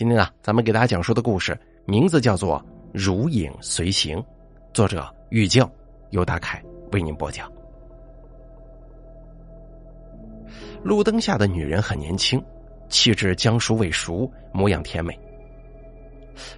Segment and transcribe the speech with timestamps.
[0.00, 2.58] 今天呢，咱们给大家讲述的故事名字叫做
[2.90, 4.16] 《如影随形》，
[4.72, 5.62] 作者玉静，
[6.08, 7.52] 由大凯为您播讲。
[10.82, 12.42] 路灯下的女人很年轻，
[12.88, 15.14] 气质将熟未熟，模样甜美。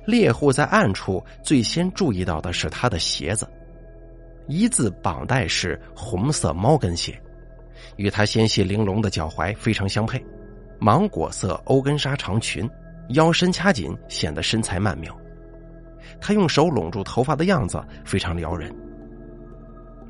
[0.07, 3.45] 猎户在暗处最先注意到的是她的鞋子，
[4.47, 7.21] 一字绑带式红色猫跟鞋，
[7.97, 10.25] 与她纤细玲珑的脚踝非常相配。
[10.79, 12.71] 芒果色欧根纱长裙。
[13.13, 15.17] 腰身掐紧，显得身材曼妙。
[16.21, 18.75] 他用手拢住头发的样子非常撩人。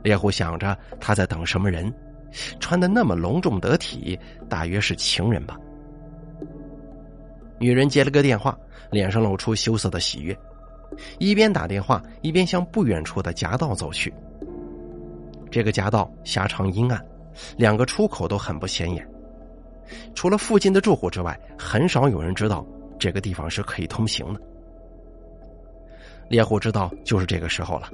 [0.03, 1.93] 猎户想着他在等什么人，
[2.59, 5.57] 穿的那么隆重得体，大约是情人吧。
[7.59, 8.59] 女人接了个电话，
[8.91, 10.37] 脸上露出羞涩的喜悦，
[11.19, 14.13] 一边打电话一边向不远处的夹道走去。
[15.51, 17.01] 这个夹道狭长阴暗，
[17.57, 19.07] 两个出口都很不显眼，
[20.15, 22.67] 除了附近的住户之外，很少有人知道。
[23.03, 24.41] 这个地方是可以通行的。
[26.29, 27.91] 猎户知道就是这个时候了，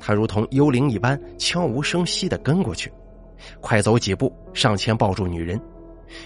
[0.00, 2.92] 他如同幽灵一般悄无声息的跟过去，
[3.60, 5.60] 快走几步上前抱住女人，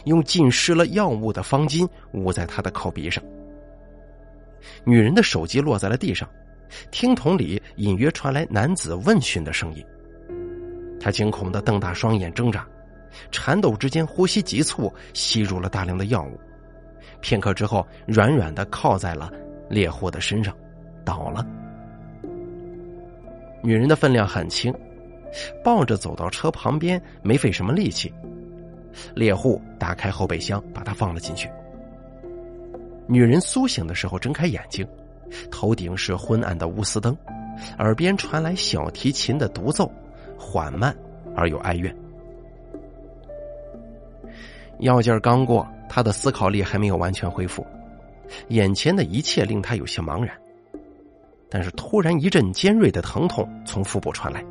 [0.06, 3.23] 用浸湿了药物的方巾捂在她的口鼻上。
[4.83, 6.27] 女人的手机落在了地上，
[6.91, 9.84] 听筒里隐约传来男子问讯的声音。
[10.98, 12.67] 他惊恐的瞪大双眼挣扎，
[13.30, 16.41] 颤抖之间呼吸急促，吸入了大量的药物。
[17.25, 19.33] 片刻之后，软软的靠在了
[19.70, 20.55] 猎户的身上，
[21.06, 21.44] 倒了。
[23.62, 24.70] 女人的分量很轻，
[25.64, 28.12] 抱着走到车旁边，没费什么力气。
[29.14, 31.50] 猎户打开后备箱，把她放了进去。
[33.06, 34.86] 女人苏醒的时候睁开眼睛，
[35.50, 37.17] 头顶是昏暗的钨丝灯，
[37.78, 39.91] 耳边传来小提琴的独奏，
[40.39, 40.95] 缓慢
[41.34, 41.97] 而又哀怨。
[44.80, 45.67] 药劲儿刚过。
[45.95, 47.64] 他的思考力还没有完全恢复，
[48.48, 50.36] 眼前的一切令他有些茫然。
[51.48, 54.45] 但是突然一阵尖锐的疼痛从腹部传来，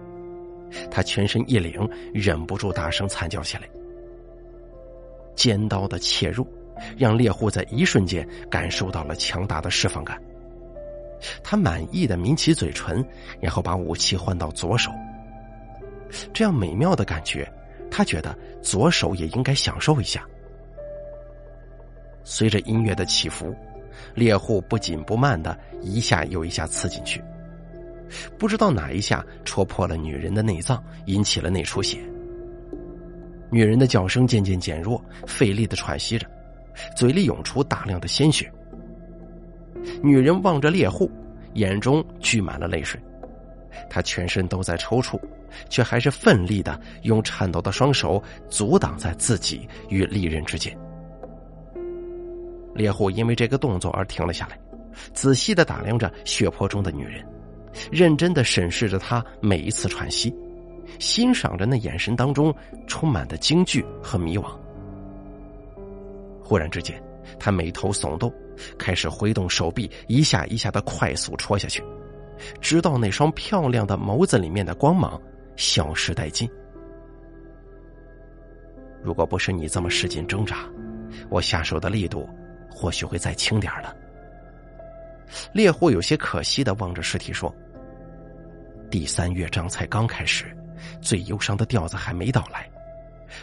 [0.90, 3.64] 他全身一凛，忍不住大声惨叫起来。
[5.36, 6.48] 尖刀的切入，
[6.98, 10.18] 让猎户在一瞬间感受到了强大的释放感。
[11.44, 13.06] 他满意的抿起嘴唇，
[13.42, 14.90] 然后把武器换到左手。
[16.34, 17.46] 这样美妙的感觉，
[17.92, 20.26] 他觉得左手也应该享受一下。
[22.24, 23.56] 随着音乐的起伏，
[24.16, 27.24] 猎户不紧不慢的一下又一下刺进去，
[28.38, 32.00] 不知道哪一下戳破了女人的内脏，引起了内出血。
[33.50, 36.26] 女人的叫声渐渐减弱，费力的喘息着，
[36.96, 38.52] 嘴里涌出大量的鲜血。
[40.02, 41.12] 女人望着猎户，
[41.54, 43.00] 眼中聚满了泪水，
[43.90, 45.20] 她全身都在抽搐，
[45.70, 50.76] 却还是奋力的用颤抖的双手阻挡在自己与利刃之间。
[52.74, 54.60] 猎户因为这个动作而停了下来，
[55.14, 57.26] 仔细的打量着血泊中的女人，
[57.92, 60.34] 认真的审视着她每一次喘息，
[61.00, 62.54] 欣赏着那眼神当中
[62.88, 64.46] 充满的惊惧和迷惘。
[66.42, 67.02] 忽然之间，
[67.40, 68.32] 他眉头耸动，
[68.78, 71.84] 开始挥动手臂，一下一下的快速戳下去，
[72.60, 75.20] 直到那双漂亮的眸子里面的光芒
[75.56, 76.50] 消失殆尽。
[79.02, 80.70] 如果不是你这么使劲挣扎，
[81.30, 82.28] 我下手的力度。
[82.74, 83.96] 或许会再轻点了。
[85.52, 87.54] 猎户有些可惜的望着尸体说
[88.92, 90.56] ：“第三乐章才刚开始，
[91.02, 92.70] 最忧伤的调子还没到来。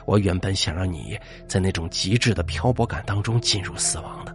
[0.05, 1.19] 我原本想让你
[1.49, 4.35] 在那种极致的漂泊感当中进入死亡的。”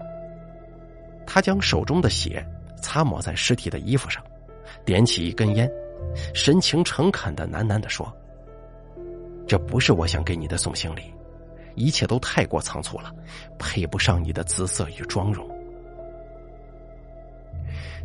[1.25, 2.45] 他将手中的血
[2.81, 4.23] 擦抹在尸体的衣服上，
[4.85, 5.69] 点起一根烟，
[6.33, 8.13] 神情诚恳的喃喃的说
[9.47, 11.03] ：“这不是我想给你的送行礼。”
[11.75, 13.13] 一切都太过仓促了，
[13.59, 15.47] 配不上你的姿色与妆容。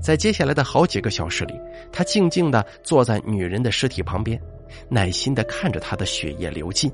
[0.00, 1.54] 在接下来的好几个小时里，
[1.92, 4.40] 他静静的坐在女人的尸体旁边，
[4.88, 6.90] 耐心的看着她的血液流尽，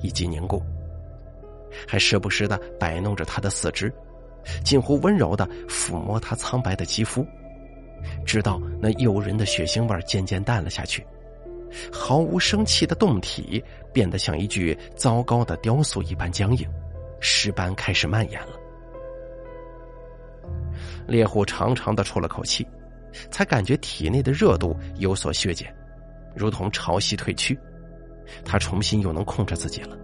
[0.00, 0.62] 以及凝固，
[1.88, 3.90] 还时不时的摆弄着她的四肢，
[4.62, 7.26] 近乎温柔的抚摸她苍白的肌肤，
[8.26, 11.06] 直到那诱人的血腥味渐渐淡了下去。
[11.92, 16.68] 毫无生气的洞体变得像一具糟糕的雕塑一般僵硬，
[17.20, 18.58] 尸斑开始蔓延了。
[21.06, 22.66] 猎户长长的出了口气，
[23.30, 25.74] 才感觉体内的热度有所削减，
[26.34, 27.58] 如同潮汐退去，
[28.44, 29.96] 他重新又能控制自己了。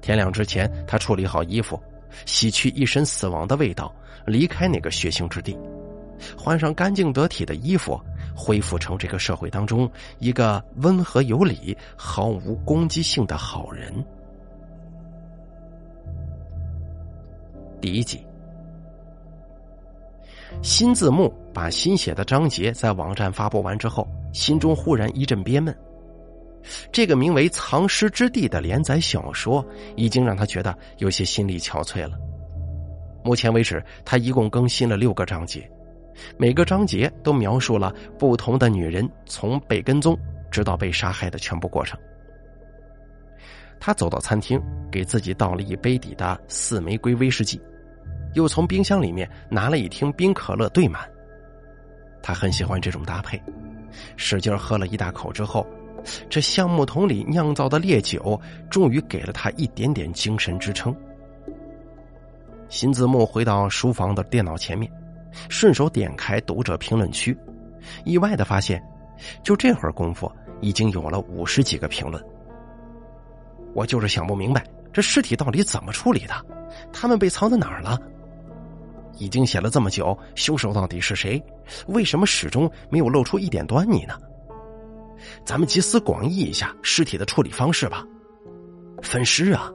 [0.00, 1.80] 天亮之前，他处理好衣服，
[2.26, 3.94] 洗去一身死亡的味道，
[4.26, 5.58] 离开那个血腥之地，
[6.36, 8.00] 换上干净得体的衣服。
[8.38, 9.90] 恢复成这个社会当中
[10.20, 13.92] 一个温和有礼、毫无攻击性的好人。
[17.80, 18.24] 第一集。
[20.62, 25.76] 新字幕把新写的章节在网站发布完之后，心中忽然一阵憋闷。
[26.90, 29.64] 这个名为《藏尸之地》的连载小说，
[29.94, 32.18] 已经让他觉得有些心力憔悴了。
[33.22, 35.70] 目前为止，他一共更新了六个章节，
[36.36, 40.18] 每个章节都描述了不同的女人从被跟踪
[40.50, 41.98] 直到被杀害的全部过程。
[43.80, 44.60] 他走到餐厅，
[44.90, 47.60] 给自己倒了一杯底的四玫瑰威士忌。
[48.34, 51.08] 又从冰箱里面拿了一听冰可乐兑满，
[52.22, 53.40] 他很喜欢这种搭配，
[54.16, 55.66] 使劲喝了一大口之后，
[56.28, 58.38] 这橡木桶里酿造的烈酒
[58.70, 60.94] 终于给了他一点点精神支撑。
[62.68, 64.92] 新字幕回到书房的电脑前面，
[65.48, 67.36] 顺手点开读者评论区，
[68.04, 68.82] 意外的发现，
[69.42, 70.30] 就这会儿功夫，
[70.60, 72.22] 已经有了五十几个评论。
[73.74, 76.34] 我就是想不明白，这尸体到底怎么处理的？
[76.92, 77.98] 他们被藏在哪儿了？
[79.18, 81.42] 已经写了这么久，凶手到底是谁？
[81.88, 84.14] 为什么始终没有露出一点端倪呢？
[85.44, 88.04] 咱们集思广益一下尸体的处理方式吧。
[89.02, 89.70] 分尸啊，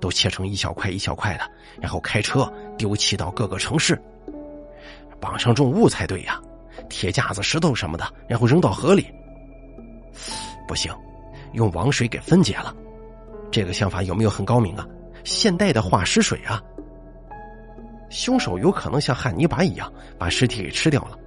[0.00, 1.48] 都切成一小块一小块的，
[1.80, 4.00] 然后开车丢弃到各个城市。
[5.20, 6.40] 绑上重物才对呀，
[6.88, 9.06] 铁架子、石头什么的，然后扔到河里。
[10.66, 10.92] 不行，
[11.52, 12.74] 用王水给分解了。
[13.50, 14.86] 这个想法有没有很高明啊？
[15.24, 16.62] 现代的化尸水啊！
[18.10, 21.18] 凶手有可能像汉尼拔一样把尸体给吃掉了，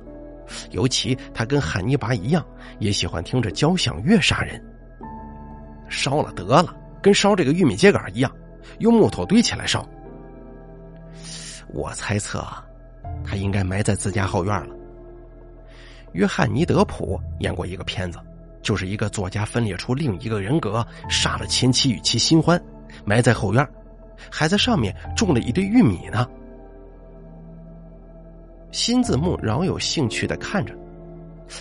[0.71, 2.43] 尤其他跟汉尼拔一样，
[2.79, 4.59] 也喜欢听着交响乐杀人。
[5.89, 8.31] 烧了得了，跟烧这个玉米秸秆一样，
[8.79, 9.87] 用木头堆起来烧。
[11.73, 12.65] 我猜测啊，
[13.23, 14.75] 他应该埋在自家后院了。
[16.13, 18.19] 约翰尼德普演过一个片子，
[18.61, 22.61] 就是一个作家分裂出另一个人格，杀了前妻与其新欢，
[23.05, 23.65] 埋在后院，
[24.29, 26.27] 还在上面种了一堆玉米呢。
[28.71, 30.73] 新字幕饶有兴趣的看着，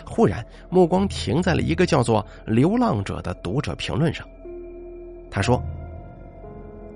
[0.05, 4.27] 忽然目光停在了一个叫做“流浪者”的读者评论上。
[5.31, 5.63] 他说：“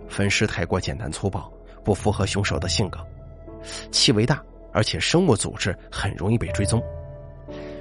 [0.08, 1.52] 分尸太过简单粗暴，
[1.84, 2.98] 不符合凶手的性格，
[3.90, 4.42] 气味大，
[4.74, 6.82] 而且生物组织很容易被追踪。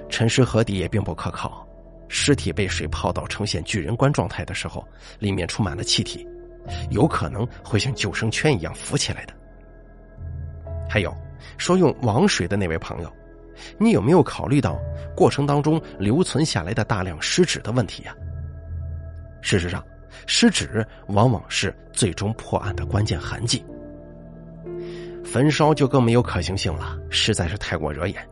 [0.07, 1.67] 沉尸河底也并不可靠，
[2.07, 4.87] 尸体被水泡到呈现巨人观状态的时候，
[5.19, 6.25] 里面充满了气体，
[6.91, 9.33] 有可能会像救生圈一样浮起来的。
[10.87, 11.13] 还有。”
[11.57, 13.13] 说用王水的那位朋友，
[13.77, 14.79] 你有没有考虑到
[15.15, 18.15] 过程当中留存下来的大量尸纸的问题呀？
[19.41, 19.83] 事实上，
[20.25, 23.63] 尸纸往往是最终破案的关键痕迹。
[25.33, 28.23] 焚烧就更没有可行性了，实在是太过惹眼，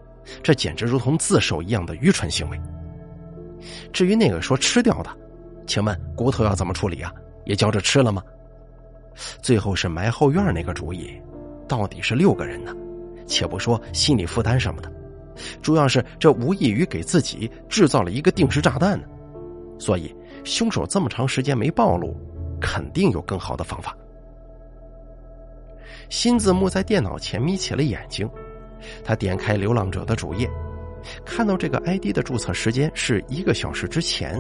[0.44, 2.62] 这简直如同自首一样的愚蠢行为。
[3.92, 5.10] 至于那个说吃掉的，
[5.66, 7.12] 请问骨头要怎么处理啊？
[7.44, 8.22] 也叫着吃了吗？
[9.42, 11.20] 最后是埋后院那个主意，
[11.68, 12.72] 到底是六个人呢？
[13.26, 14.92] 且不说心理负担什么的，
[15.60, 19.08] 主要是这无异于给自己制造了一个定时炸弹呢。
[19.80, 22.16] 所以，凶手这么长时间没暴露，
[22.62, 23.98] 肯定有更好的方法。
[26.12, 28.30] 新字幕在电脑前眯起了眼睛，
[29.02, 30.48] 他点开流浪者的主页，
[31.26, 34.38] 看到这个 ID 的注册时间是一个小时之前，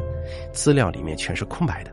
[0.51, 1.91] 资料里面全是空白的。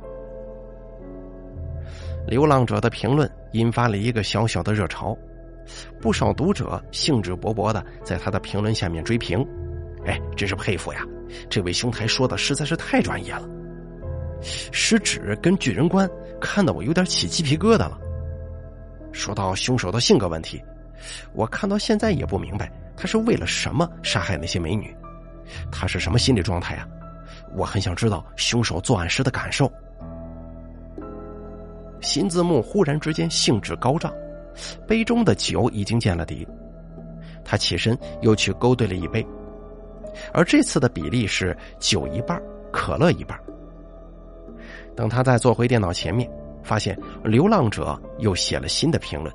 [2.27, 5.17] 流浪者的评论引发了一个小小的热潮。
[6.01, 9.47] 不少读者兴致勃勃的在他的评论下面追评，
[10.05, 11.07] 哎，真是佩服呀！
[11.49, 13.49] 这位兄台说的实在是太专业了。
[14.43, 16.09] 食指跟巨人观
[16.41, 18.01] 看得我有点起鸡皮疙瘩了。
[19.19, 20.63] 说到凶手的性格问题，
[21.33, 24.97] 我看到现在也不明白他是为了什么杀害那些美女，
[25.73, 26.87] 他是什么心理状态啊？
[27.57, 29.71] 我很想知道凶手作案时的感受。
[32.01, 34.15] 新字幕忽然之间兴致高涨。
[34.87, 36.47] 杯中的酒已经见了底，
[37.45, 39.25] 他起身又去勾兑了一杯，
[40.33, 42.41] 而这次的比例是酒一半，
[42.73, 43.39] 可乐一半。
[44.97, 46.29] 等他再坐回电脑前面，
[46.63, 49.35] 发现流浪者又写了新的评论。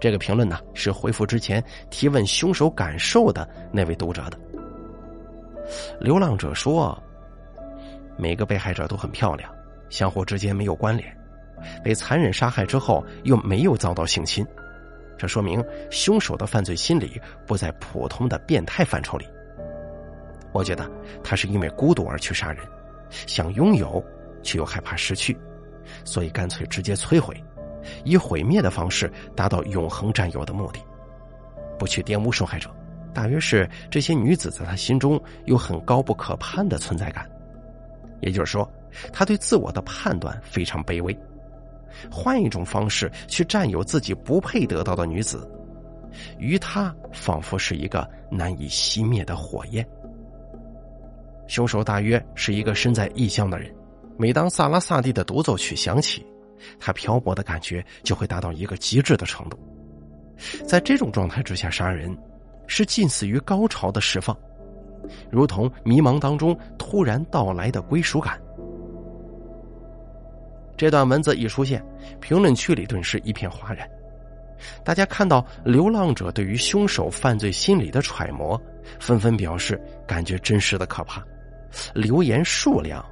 [0.00, 4.38] 这个评论呢，是回复之前提问凶手感受的那位读者的。
[5.98, 6.96] 流浪者说
[8.16, 9.50] ：“每个被害者都很漂亮，
[9.88, 11.14] 相互之间没有关联。”
[11.82, 14.46] 被残忍杀害之后又没有遭到性侵，
[15.16, 19.26] 这说明凶手的犯罪心理不在普通的变态范畴里。
[20.52, 20.88] 我觉得
[21.22, 22.64] 他是因为孤独而去杀人，
[23.10, 24.04] 想拥有
[24.42, 25.36] 却又害怕失去，
[26.04, 27.34] 所以干脆直接摧毁，
[28.04, 30.80] 以毁灭的方式达到永恒占有的目的，
[31.78, 32.70] 不去玷污受害者。
[33.12, 37.30] 大约是这些女子在他心中有很高不可攀的存在感，
[38.20, 38.68] 也就是说，
[39.12, 41.16] 他对自我的判断非常卑微。
[42.10, 45.48] 换一种方式去占有自己不配得到的女子，
[46.38, 49.86] 于他仿佛是一个难以熄灭的火焰。
[51.46, 53.72] 凶手大约是一个身在异乡的人，
[54.16, 56.24] 每当萨拉萨蒂的独奏曲响起，
[56.78, 59.58] 他漂泊的感觉就会达到一个极致的程度。
[60.66, 62.16] 在这种状态之下杀人，
[62.66, 64.36] 是近似于高潮的释放，
[65.30, 68.40] 如同迷茫当中突然到来的归属感。
[70.76, 71.84] 这段文字一出现，
[72.20, 73.88] 评论区里顿时一片哗然。
[74.84, 78.60] 大家看到流浪者对于凶手犯罪心理的揣摩，
[78.98, 81.22] 纷纷表示感觉真实的可怕。
[81.92, 83.04] 留言数量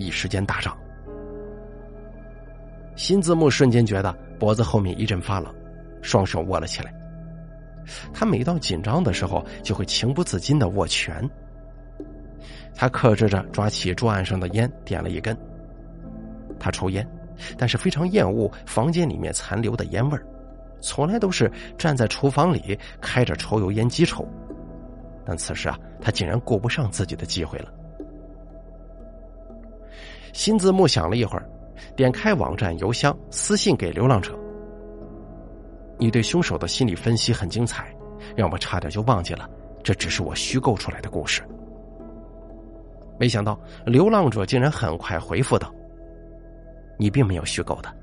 [0.00, 0.76] 一时间大涨。
[2.96, 5.54] 新字幕瞬间觉得脖子后面一阵发冷，
[6.02, 6.92] 双手握了起来。
[8.12, 11.28] 他每到紧张的时候，就会情不自禁的握拳。
[12.74, 15.36] 他克制着抓起桌案上的烟，点了一根。
[16.58, 17.06] 他抽烟，
[17.56, 20.24] 但是非常厌恶房间里面残留的烟味儿，
[20.80, 24.26] 从来都是站在厨房里开着抽油烟机抽。
[25.24, 27.72] 但此时啊，他竟然顾不上自己的机会了。
[30.32, 31.48] 新字幕想了一会儿，
[31.96, 34.38] 点开网站邮箱，私信给流浪者
[35.98, 37.94] ：“你对凶手的心理分析很精彩，
[38.36, 39.48] 让我差点就忘记了，
[39.82, 41.42] 这只是我虚构出来的故事。”
[43.18, 45.72] 没想到流浪者竟然很快回复道。
[46.98, 47.94] 你并没有虚构的，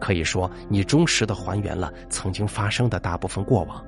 [0.00, 3.84] 可以说你忠实的还原了曾经发生的大部分过往，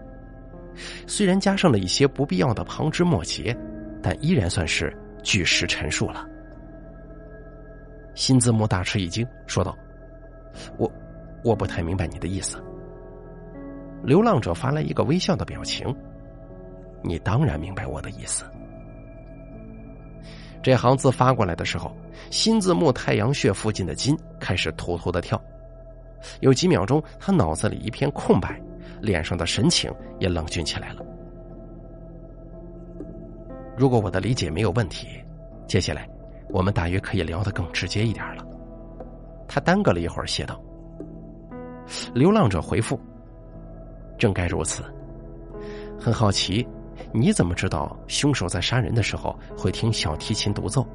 [1.06, 3.56] 虽然加上了一些不必要的旁枝末节，
[4.02, 6.26] 但依然算是据实陈述了。
[8.14, 9.76] 新字幕大吃一惊，说道
[10.78, 10.90] ：“我，
[11.44, 12.62] 我不太明白你的意思。”
[14.02, 15.94] 流浪者发来一个微笑的表情
[17.02, 18.44] ：“你当然明白我的意思。”
[20.62, 21.94] 这行字发过来的时候，
[22.30, 25.40] 新字幕太阳穴附近的筋开始突突的跳，
[26.40, 28.60] 有几秒钟，他脑子里一片空白，
[29.00, 31.02] 脸上的神情也冷峻起来了。
[33.76, 35.08] 如果我的理解没有问题，
[35.66, 36.06] 接下来
[36.52, 38.44] 我们大约可以聊得更直接一点了。
[39.48, 40.60] 他耽搁了一会儿，写道
[42.14, 42.98] ：“流浪者回复，
[44.18, 44.82] 正该如此，
[45.98, 46.66] 很好奇。”
[47.12, 50.86] 你怎么知道凶手在杀人的时候会听小提琴独奏，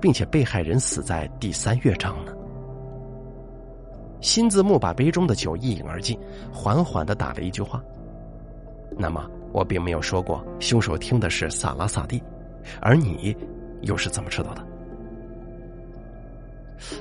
[0.00, 2.32] 并且被害人死在第三乐章呢？
[4.20, 6.16] 新字幕把杯中的酒一饮而尽，
[6.52, 7.82] 缓缓的打了一句话
[8.96, 12.22] ：“那么我并没有说过凶手听的是萨拉萨蒂，
[12.80, 13.36] 而你
[13.80, 14.64] 又是怎么知道的？”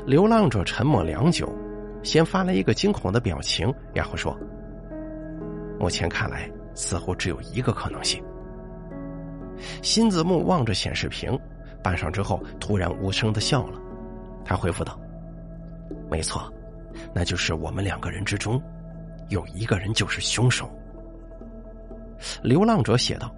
[0.05, 1.47] 流浪者沉默良久，
[2.03, 4.37] 先发来一个惊恐的表情，然后说
[5.79, 8.23] ：“目前看来，似乎只有一个可能性。”
[9.83, 11.37] 新子木望着显示屏，
[11.83, 13.79] 半晌之后，突然无声的笑了。
[14.43, 14.99] 他回复道
[16.09, 16.51] ：“没错，
[17.13, 18.61] 那就是我们两个人之中，
[19.29, 20.69] 有一个人就是凶手。”
[22.43, 23.33] 流浪者写道：“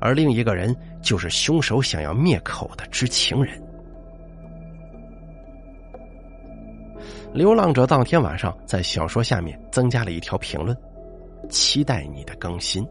[0.00, 3.60] 而另一个人就是凶手想要灭口的知情人。”
[7.34, 10.76] 流浪者当天晚上在小说下面增加了一条评论
[11.50, 12.86] ：“期待你的更新。”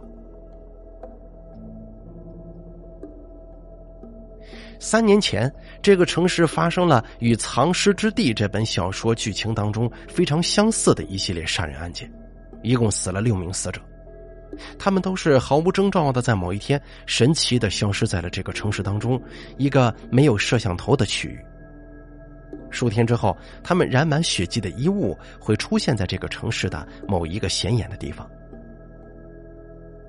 [4.77, 5.49] 三年前，
[5.81, 12.11] 这个城市发生了与《藏尸之地》这本小说剧情当中非常相似的一系列杀人案件，
[12.61, 13.79] 一共死了六名死者，
[14.77, 19.17] 他们都是毫无征兆的在某一天神奇的消失在了这个城市当中
[19.57, 21.39] 一个没有摄像头的区域。
[22.73, 28.27] 数天之后，他们染满血迹的衣物会出现在这个城市的某一个显眼的地方。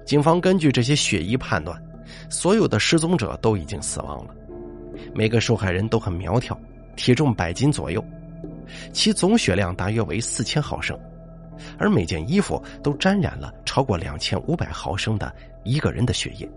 [0.05, 1.81] 警方根据这些血衣判断，
[2.29, 4.35] 所有的失踪者都已经死亡了。
[5.15, 6.59] 每个受害人都很苗条，
[6.97, 8.05] 体重百斤左右，
[8.93, 10.99] 其总血量大约为四千毫升，
[11.79, 16.49] 而每件衣服都沾染了超过两千五百毫升的一个人的血液。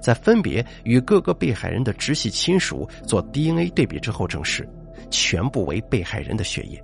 [0.00, 4.68] 在分别与各个被害人的直系亲属做 DNA 对比之后，证实
[5.10, 6.82] 全部为被害人的血液。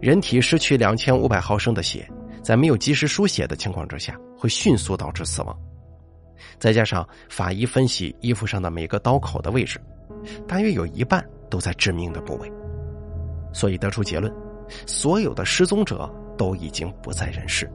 [0.00, 2.08] 人体失去两千五百毫升的血，
[2.42, 5.58] 在没有及时输血的情况之下，会迅速导致死亡。
[6.58, 9.80] 再加上法医分析衣服上的每个刀口的位置，
[10.46, 12.52] 大约有一半都在致命的部位，
[13.54, 14.32] 所以得出结论：
[14.86, 17.70] 所有的失踪者都已经不在人世。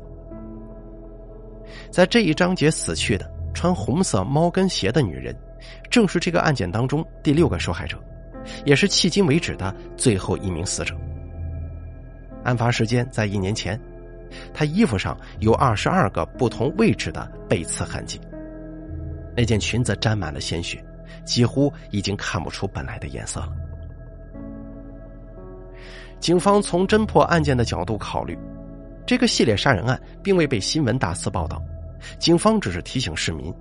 [1.89, 5.36] 在这一章节死去的穿红色猫跟鞋的女人，
[5.89, 7.98] 正是这个案件当中第六个受害者，
[8.65, 10.95] 也是迄今为止的最后一名死者。
[12.43, 13.79] 案发时间在一年前，
[14.53, 18.19] 她衣服上有二十二个不同位置的被刺痕迹。
[19.36, 20.83] 那件裙子沾满了鲜血，
[21.24, 23.53] 几乎已经看不出本来的颜色了。
[26.19, 28.38] 警方从侦破案件的角度考虑，
[29.07, 31.62] 这个系列杀人案并未被新闻大肆报道。
[32.19, 33.53] 警方只是提醒市民，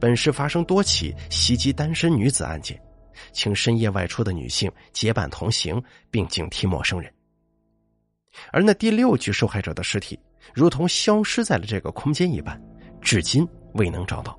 [0.00, 2.80] 本市发生多起袭击单身女子案件，
[3.32, 7.12] 请深夜外出的女性结伴同行，并警惕陌生人。
[8.52, 10.18] 而那第六具受害者的尸体，
[10.54, 12.60] 如同消失在了这个空间一般，
[13.00, 14.38] 至今未能找到。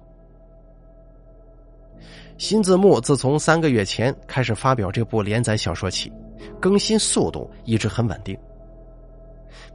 [2.37, 6.09] 新字幕自从三个月前开始发表这部连载小说起，
[6.61, 8.37] 更新速度一直很稳定。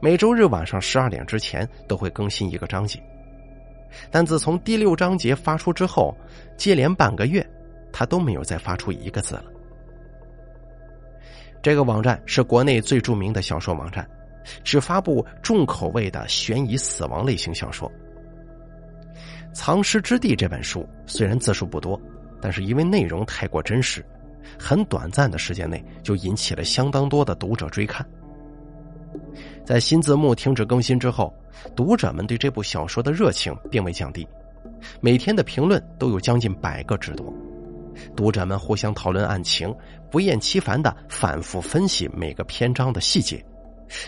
[0.01, 2.99] 每周日晚上十二点之前都会更新一个章节，
[4.09, 6.15] 但自从第六章节发出之后，
[6.57, 7.47] 接连半个月，
[7.95, 9.45] 他都没有再发出一个字了。
[11.63, 14.05] 这个网站是国内最著名的小说网站，
[14.65, 17.89] 只发布重口味的悬疑死亡类型小说。
[19.53, 21.97] 《藏尸之地》这本书虽然字数不多。
[22.41, 24.05] 但是因为内容太过真实，
[24.59, 28.05] 很短暂的时间内就引起了相当多的读者追看。
[29.63, 31.33] 在新字幕停止更新之后，
[31.75, 34.27] 读者们对这部小说的热情并未降低，
[35.01, 37.33] 每天的评论都有将近百个之多。
[38.15, 39.73] 读者们互相讨论案情，
[40.09, 43.43] 不厌其烦的反复分析每个篇章的细节，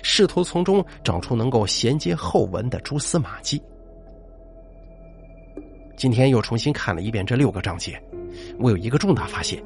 [0.03, 3.61] 试图从中找出能够衔接后文的蛛丝马迹。
[5.95, 8.01] 今天又重新看了一遍这六个章节。
[8.59, 9.63] 我有一个重大发现：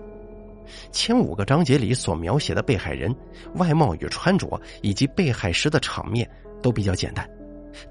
[0.92, 3.14] 前五个章节里所描写的被害人
[3.56, 6.30] 外貌与穿着，以及被害时的场面
[6.62, 7.30] 都比较简单，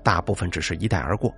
[0.02, 1.34] 大部分只是一带而过。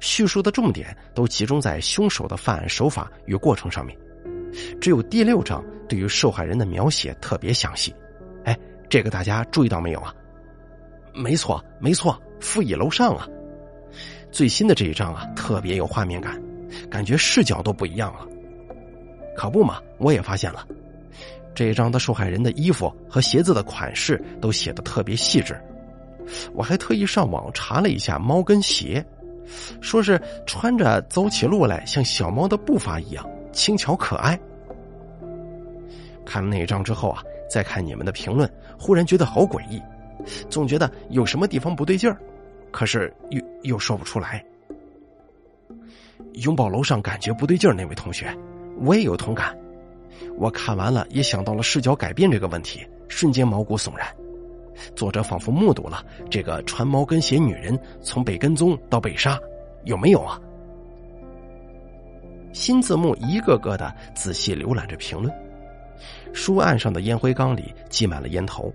[0.00, 3.96] 叙述的重点都集中在凶手的犯案手法与过程上面，
[4.80, 7.94] 只有第六章对于受害人的描写特别详细。
[8.44, 8.58] 哎，
[8.88, 10.14] 这个大家注意到没有啊？
[11.14, 13.26] 没错，没错，负一楼上啊！
[14.30, 16.40] 最新的这一章啊，特别有画面感，
[16.88, 18.26] 感觉视角都不一样了。
[19.36, 20.66] 可不嘛，我也发现了，
[21.54, 25.60] 这一章的受害人的衣服和鞋子的款式都写的特别细致。
[26.52, 29.04] 我还特意上网查了一下猫跟鞋，
[29.80, 34.38] 说是穿着走起路来像小猫的步伐一样轻巧可爱。
[36.24, 39.82] 看了那张之后啊，再看你们的评论，忽然觉得好诡异，
[40.48, 42.16] 总觉得有什么地方不对劲儿，
[42.70, 44.44] 可是又又说不出来。
[46.34, 48.32] 拥抱楼上感觉不对劲儿那位同学。
[48.82, 49.56] 我也有同感，
[50.36, 54.06] 我看完了也想到了视角改变这个问题，瞬间毛骨悚然。
[54.94, 59.38] 作者仿佛目睹了这个穿猫跟鞋女人从被跟踪到被杀，
[59.84, 60.40] 有没有啊？
[62.52, 65.32] 新字幕一个个的仔细浏览着评论，
[66.32, 68.72] 书案上的烟灰缸里积满了烟头，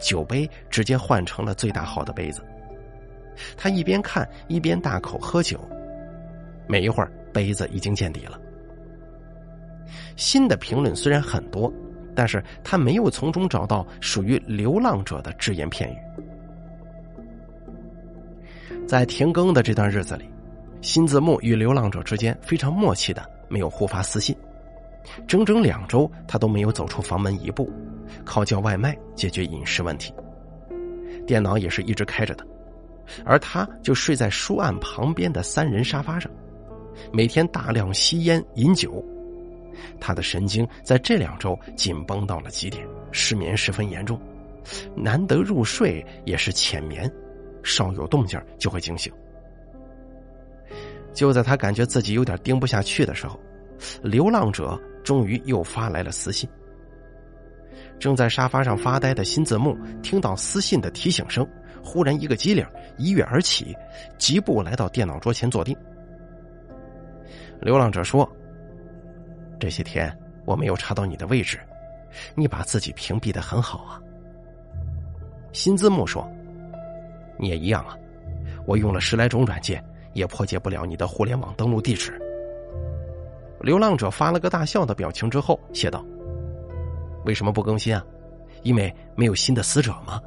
[0.00, 2.42] 酒杯直接换成了最大号的杯子。
[3.56, 5.60] 他一边看一边大口喝酒，
[6.66, 8.36] 没一会儿杯子已经见底了。
[10.16, 11.72] 新的评论虽然很多，
[12.18, 15.96] 但是他没有从中找到属于流浪者的只言片语。
[18.88, 20.28] 在停更的这段日子里，
[20.80, 24.36] 新字幕与流浪者之间非常默契的没有互发私信，
[25.28, 27.72] 整整两周他都没有走出房门一步，
[28.24, 30.12] 靠叫外卖解决饮食问题，
[31.24, 32.44] 电脑也是一直开着的，
[33.24, 36.28] 而他就睡在书案旁边的三人沙发上，
[37.12, 39.04] 每天大量吸烟饮酒。
[40.00, 44.20] 他的神经在这两周紧绷到了极点，失眠十分严重，
[44.94, 47.10] 难得入睡也是浅眠，
[47.62, 49.12] 稍有动静就会惊醒。
[51.12, 53.40] 就在他感觉自己有点盯不下去的时候，
[54.02, 56.48] 流浪者终于又发来了私信。
[57.98, 61.44] 正在沙发上发呆的新字幕听到私信的提醒声，
[61.82, 62.64] 忽然一个机灵，
[62.98, 63.74] 一跃而起，
[64.18, 65.76] 疾步来到电脑桌前坐定。
[67.60, 68.30] 流浪者说。
[69.58, 71.58] 这些天我没有查到你的位置，
[72.34, 74.00] 你把自己屏蔽的很好啊。
[75.52, 76.28] 新字幕说
[77.38, 77.96] ：“你也一样啊，
[78.66, 82.20] 我用了十来种软件，也破解不了你的互联网登录地址。”
[83.60, 86.04] 流浪者发了个大笑的表情之后写道
[87.26, 88.04] ：“为什么不更新啊？
[88.62, 90.22] 因为没有新的死者吗？”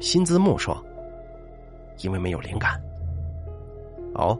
[0.00, 0.82] 新字幕说
[2.02, 2.80] ：“因为没有灵感。”
[4.14, 4.38] 哦，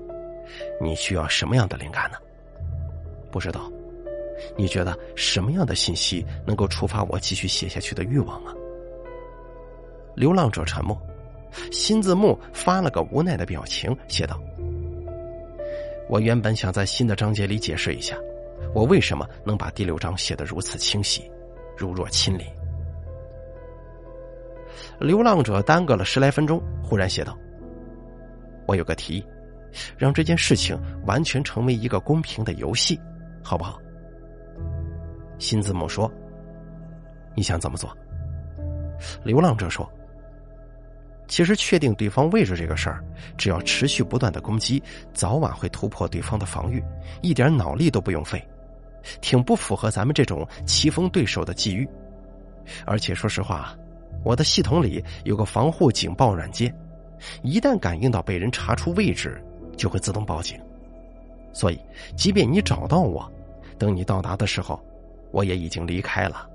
[0.80, 2.16] 你需要什么样的灵感呢？
[3.34, 3.68] 不知道，
[4.56, 8.54] 你觉得什么样的信息能够触发我继续写下去的欲望啊？
[10.14, 10.96] 流浪者沉默，
[11.72, 14.40] 新字幕发了个无奈的表情，写道
[16.08, 18.16] ：“我原本想在新的章节里解释一下，
[18.72, 21.28] 我为什么能把第六章写得如此清晰，
[21.76, 22.46] 如若亲临。”
[25.00, 27.36] 流浪者耽搁了十来分钟，忽然写道
[28.68, 29.24] ：“我有个提议，
[29.98, 32.96] 让这件事情完全成为一个公平的游戏。”
[33.44, 33.78] 好不好？
[35.38, 36.10] 新字母说
[37.36, 37.94] ：“你想怎么做？”
[39.22, 39.86] 流浪者说
[41.28, 43.04] ：“其实确定对方位置这个事儿，
[43.36, 46.82] 只要持续不断的攻击，早晚会突破对方的防御，
[47.20, 48.42] 一点脑力都不用费，
[49.20, 51.86] 挺不符合咱们这种棋逢对手的际遇。
[52.86, 53.76] 而且说实话，
[54.24, 56.74] 我的系统里有个防护警报软件，
[57.42, 59.42] 一旦感应到被人查出位置，
[59.76, 60.58] 就会自动报警。
[61.52, 61.78] 所以，
[62.16, 63.30] 即便你找到我，
[63.78, 64.80] 等你到达的时候，
[65.30, 66.48] 我也已经离开了。”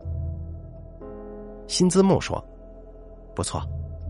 [1.67, 2.43] 辛兹木说
[3.35, 3.61] ：“不错，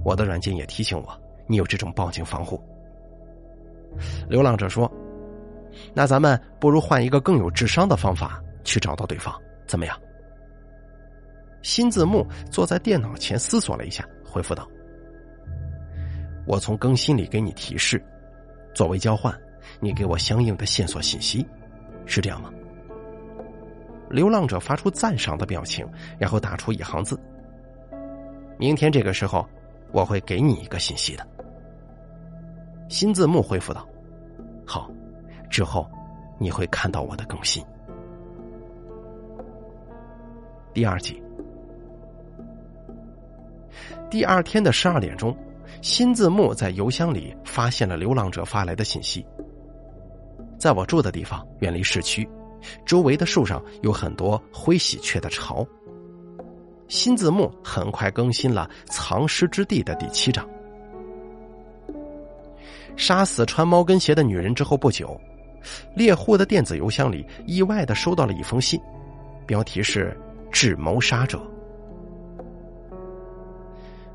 [0.04, 2.62] 我的软件也提醒我你有这种报警防护。”
[4.30, 4.90] 流浪者说
[5.94, 9.34] ：“那咱们不如换一个更有智商的方法去找到对方，
[9.68, 10.00] 怎么样？”
[11.62, 14.66] 辛字木坐在电脑前思索了一下，回复道
[16.48, 18.02] ：“我从更新里给你提示，
[18.74, 19.38] 作为交换，
[19.82, 21.46] 你给我相应的线索信息，
[22.06, 22.50] 是这样吗？”
[24.10, 27.20] 流浪者发出赞赏的表情，然后打出一行字。
[28.58, 29.48] 明天这个时候，
[29.92, 31.26] 我会给你一个信息的。
[32.90, 33.88] 新字幕回复道
[34.66, 34.90] ：“好，
[35.50, 35.88] 之后
[36.38, 37.64] 你会看到我的更新。”
[40.74, 41.22] 第二集，
[44.10, 45.36] 第二天的十二点钟，
[45.82, 49.26] 新字幕在邮箱里发现了流浪者发来的信息。
[50.58, 52.28] 在我住的地方，远离市区，
[52.86, 55.66] 周围的树上有很多灰喜鹊的巢。
[56.88, 60.48] 新字幕很快更新了《藏尸之地》的第七章。
[62.96, 65.20] 杀死穿猫跟鞋的女人之后不久，
[65.96, 68.80] 猎户的电子邮箱里意外的收到了一封信，
[69.46, 70.18] 标题是
[70.52, 71.40] “致谋杀者”。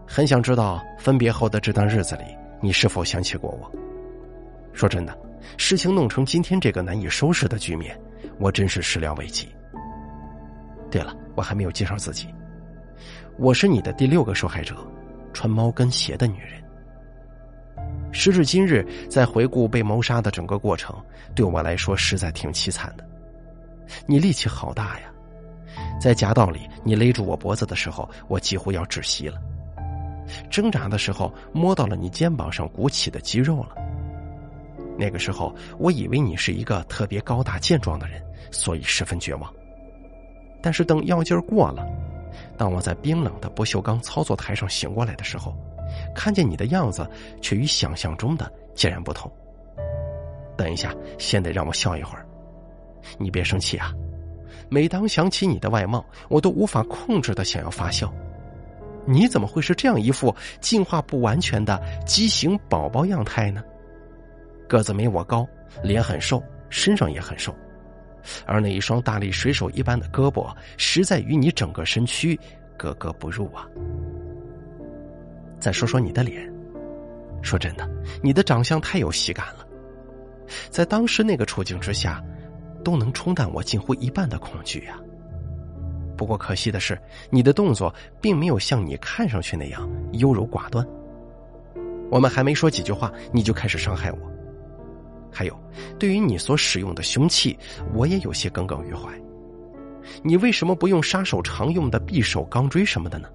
[0.07, 2.25] 很想知道分别后的这段日子里，
[2.61, 3.71] 你是否想起过我？
[4.73, 5.17] 说真的，
[5.57, 7.99] 事情弄成今天这个难以收拾的局面，
[8.39, 9.49] 我真是始料未及。
[10.91, 12.29] 对了，我还没有介绍自己。
[13.37, 14.77] 我是你的第六个受害者，
[15.33, 16.63] 穿猫跟鞋的女人。
[18.13, 20.95] 时至今日，在回顾被谋杀的整个过程，
[21.35, 23.05] 对我来说实在挺凄惨的。
[24.07, 25.13] 你力气好大呀，
[26.01, 29.41] 在夹道里你勒住我脖子的时候，我几乎要窒息了。
[30.49, 33.75] 挣扎的时候摸到了你肩膀上鼓起的肌肉了。
[34.97, 39.53] 那个时候我以为你是一个特别高大健壮的人，所以十分绝望。
[40.63, 41.87] 但是等药劲儿过了。
[42.57, 45.55] 当我在冰冷的不锈钢操作台上醒过来的时候，
[46.15, 47.09] 看见你的样子
[47.41, 49.31] 却与想象中的截然不同。
[50.57, 52.27] 等一下，先得让我笑一会儿。
[53.19, 53.93] 你别生气啊！
[54.69, 58.13] 每当想起你的外貌，我都无法控制的想要发笑。
[59.05, 63.63] 你怎么会是这样一副进化不完全的畸形宝宝样态呢？
[64.67, 65.47] 个子没我高，
[65.83, 67.55] 脸很瘦，身上也很瘦。
[68.47, 72.39] 而那一双大力水手一般的胳膊，实在与你整个身躯
[72.77, 73.67] 格格不入啊！
[75.61, 76.53] 再说说你的脸，
[77.43, 77.89] 说真的，
[78.23, 79.67] 你的长相太有喜感了，
[80.71, 82.23] 在当时那个处境之下，
[82.85, 84.99] 都能冲淡我近乎一半的恐惧呀。
[86.17, 86.99] 不过可惜的是，
[87.31, 90.87] 你的动作并没有像你看上去那样优柔寡断。
[92.11, 94.34] 我们还没说几句话，你就开始伤害我。
[95.35, 95.61] 还有，
[95.99, 97.59] 对于你所使用的凶器，
[97.93, 99.13] 我也有些耿耿于怀。
[100.23, 103.29] 你为什么不用杀手常用的匕首、钢锥什么的呢？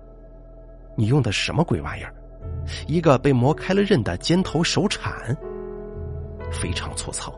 [0.96, 2.14] 你用的什么鬼玩意儿？
[2.88, 5.36] 一个被磨开了刃的尖头手铲，
[6.52, 7.38] 非常粗糙，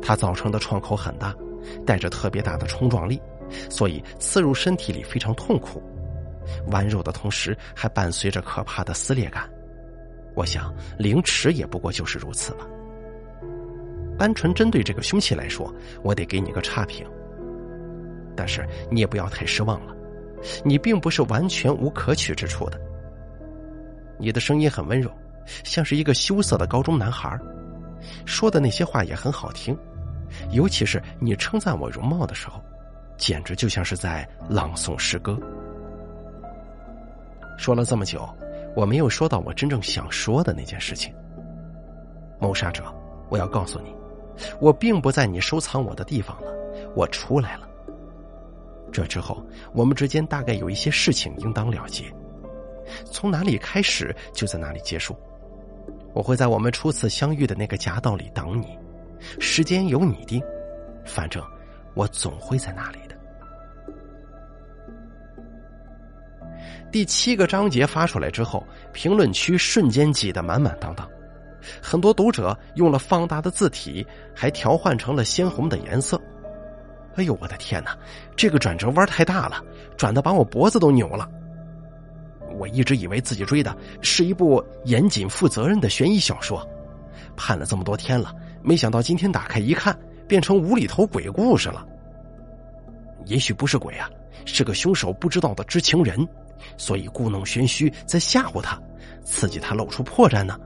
[0.00, 1.34] 它造成的创口很大，
[1.84, 3.20] 带着特别大的冲撞力，
[3.68, 5.82] 所以刺入身体里非常痛苦。
[6.70, 9.50] 剜肉的同时，还伴随着可怕的撕裂感。
[10.34, 12.66] 我想，凌迟也不过就是如此吧。
[14.18, 17.06] 单纯针对这个凶器来说，我得给你个差评。
[18.36, 19.94] 但是你也不要太失望了，
[20.64, 22.78] 你并不是完全无可取之处的。
[24.18, 25.10] 你的声音很温柔，
[25.64, 27.38] 像是一个羞涩的高中男孩，
[28.26, 29.76] 说的那些话也很好听，
[30.50, 32.60] 尤其是你称赞我容貌的时候，
[33.16, 35.38] 简直就像是在朗诵诗歌。
[37.56, 38.28] 说了这么久，
[38.76, 41.12] 我没有说到我真正想说的那件事情。
[42.40, 42.84] 谋杀者，
[43.28, 43.97] 我要告诉你。
[44.60, 46.52] 我并不在你收藏我的地方了，
[46.94, 47.68] 我出来了。
[48.90, 52.04] 这之后，我们之间大概有一些事情应当了结，
[53.04, 55.16] 从哪里开始就在哪里结束。
[56.14, 58.78] 我会在我们初次相遇的那个夹道里等你，
[59.38, 60.42] 时间由你定，
[61.04, 61.44] 反正
[61.94, 63.16] 我总会在那里的。
[66.90, 71.06] 第七个章节发出来之后，评论区瞬间挤得满满当当。
[71.82, 76.20] 很多读者用了放大的字体，还调换成了鲜红的颜色。
[77.16, 77.96] 哎呦，我的天哪！
[78.36, 79.62] 这个转折弯太大了，
[79.96, 81.28] 转的把我脖子都扭了。
[82.56, 86.66] 我一直以为自己追的是一部严谨负责任的悬疑小说，
[87.36, 91.84] 盼了这么多天了，没想到今天打开一看，变成无厘头鬼故事了。
[93.26, 94.08] 也许不是鬼啊，
[94.44, 96.26] 是个凶手不知道的知情人，
[96.76, 98.80] 所以故弄玄虚，在吓唬他，
[99.24, 100.58] 刺激他露出破绽呢。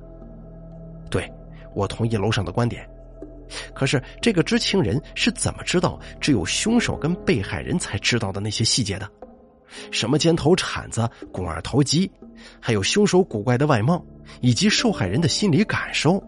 [1.75, 2.89] 我同意楼上的观点。
[3.75, 9.09] 可是这个知情人是怎么知道只有凶手跟被害人才知道的那些细节的？
[9.91, 12.11] 什么尖头铲子、肱二头肌，
[12.61, 14.05] 还有凶手古怪的外貌，
[14.41, 16.23] 以及受害人的心理感受？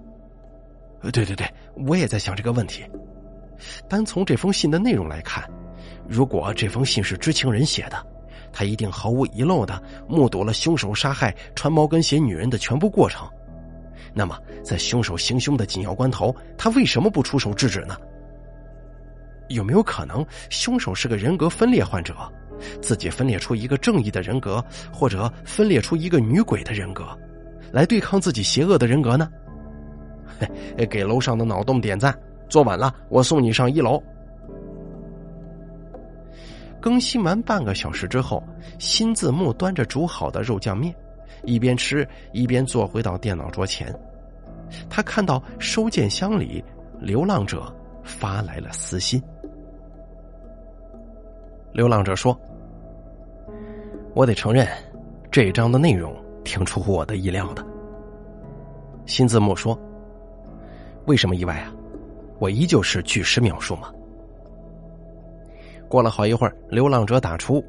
[1.02, 1.46] 呃，对对对，
[1.86, 2.84] 我也在想这个问题。
[3.88, 5.48] 单从这封信的内容来看，
[6.08, 8.06] 如果这封信是知情人写的，
[8.52, 13.28] 他一定毫无遗漏的目睹了凶手杀害穿毛跟鞋女人的全部过程。
[14.14, 17.96] 那么，在凶手行凶的紧要关头，他为什么不出手制止呢？
[19.48, 22.14] 有没有可能，凶手是个人格分裂患者，
[22.80, 27.06] 自己分裂出一个正义的人格，或者分裂出一个女鬼的人格，
[27.72, 29.28] 来对抗自己邪恶的人格呢？
[30.76, 32.16] 嘿，给楼上的脑洞点赞，
[32.48, 34.02] 坐稳了，我送你上一楼。
[36.80, 38.42] 更新完半个小时之后，
[38.78, 40.94] 新字幕端着煮好的肉酱面。
[41.44, 43.94] 一边吃一边坐回到电脑桌前，
[44.88, 46.64] 他看到收件箱里
[47.00, 49.22] 流浪者发来了私信。
[51.72, 52.38] 流浪者说
[54.14, 54.66] ：“我得承认，
[55.30, 57.64] 这一章的内容挺出乎我的意料的。”
[59.06, 59.78] 新字幕说
[61.06, 61.72] ：“为什么意外啊？
[62.38, 63.92] 我依旧是据实描述吗？”
[65.88, 67.62] 过了好一会儿，流浪者打出：“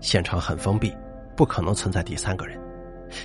[0.00, 0.94] 现场很封闭。”
[1.36, 2.58] 不可能存在第三个人，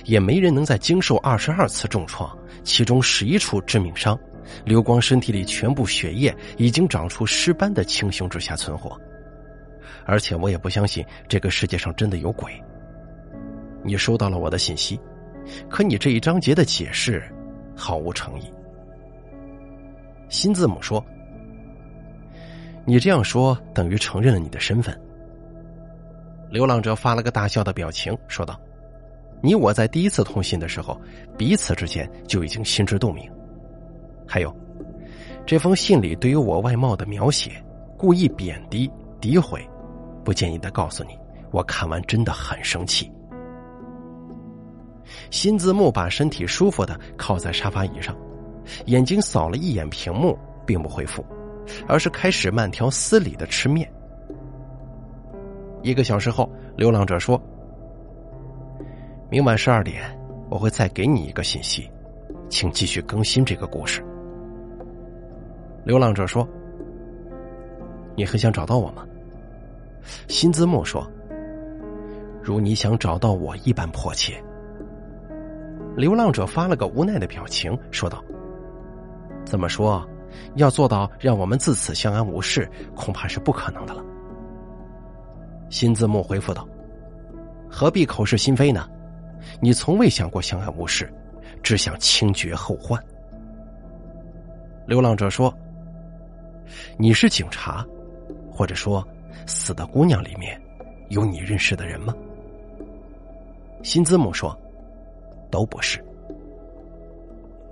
[0.04, 4.18] 也没人能在经受二十二次重创，其中十一处致命伤，
[4.64, 8.98] 流光身体里全部血液已经长出尸斑的情形之下存活。
[10.06, 12.52] 而且我也不相信这个世界上真的有鬼。
[13.84, 14.98] 你收到了我的信息，
[15.68, 17.22] 可你这一章节的解释
[17.76, 18.52] 毫无诚意。
[20.28, 21.04] 新字母说
[22.86, 24.98] ：“你这样说等于承认了你的身份。”
[26.50, 28.60] 流浪者发了个大笑的表情，说道
[29.40, 31.00] ：“你我在第一次通信的时候，
[31.38, 33.30] 彼此之间就已经心知肚明。
[34.26, 34.54] 还有，
[35.46, 37.52] 这封信里对于我外貌的描写，
[37.96, 39.64] 故意贬低、诋毁，
[40.24, 41.16] 不建议的告诉你，
[41.52, 43.10] 我看完真的很生气。”
[45.30, 48.16] 新字幕把身体舒服的靠在沙发椅上，
[48.86, 50.36] 眼睛扫了一眼屏幕，
[50.66, 51.24] 并不回复，
[51.86, 53.90] 而是开始慢条斯理的吃面。
[55.82, 57.40] 一个小时后，流浪者说
[59.30, 60.02] ：“明晚十二点，
[60.50, 61.90] 我会再给你一个信息，
[62.48, 64.04] 请继续更新这个故事。”
[65.84, 66.46] 流浪者说
[68.14, 69.06] ：“你很想找到我吗？”
[70.28, 71.10] 新字幕说
[72.42, 74.42] ：“如你想找到我一般迫切。”
[75.96, 78.22] 流浪者发了个无奈的表情，说道
[79.44, 80.06] ：“怎么说，
[80.56, 84.04] 要做到让我们自此相安无事，恐怕是不可能的了。”
[85.70, 86.68] 新字幕回复道
[87.70, 88.90] ：“何必口是心非呢？
[89.60, 91.10] 你从未想过相安无事，
[91.62, 93.02] 只想清绝后患。”
[94.84, 95.54] 流浪者说
[96.98, 97.86] ：“你是警察，
[98.50, 99.06] 或者说
[99.46, 100.60] 死的姑娘里面
[101.08, 102.12] 有你认识的人吗？”
[103.84, 104.58] 新字幕说
[105.50, 106.04] ：“都不是。”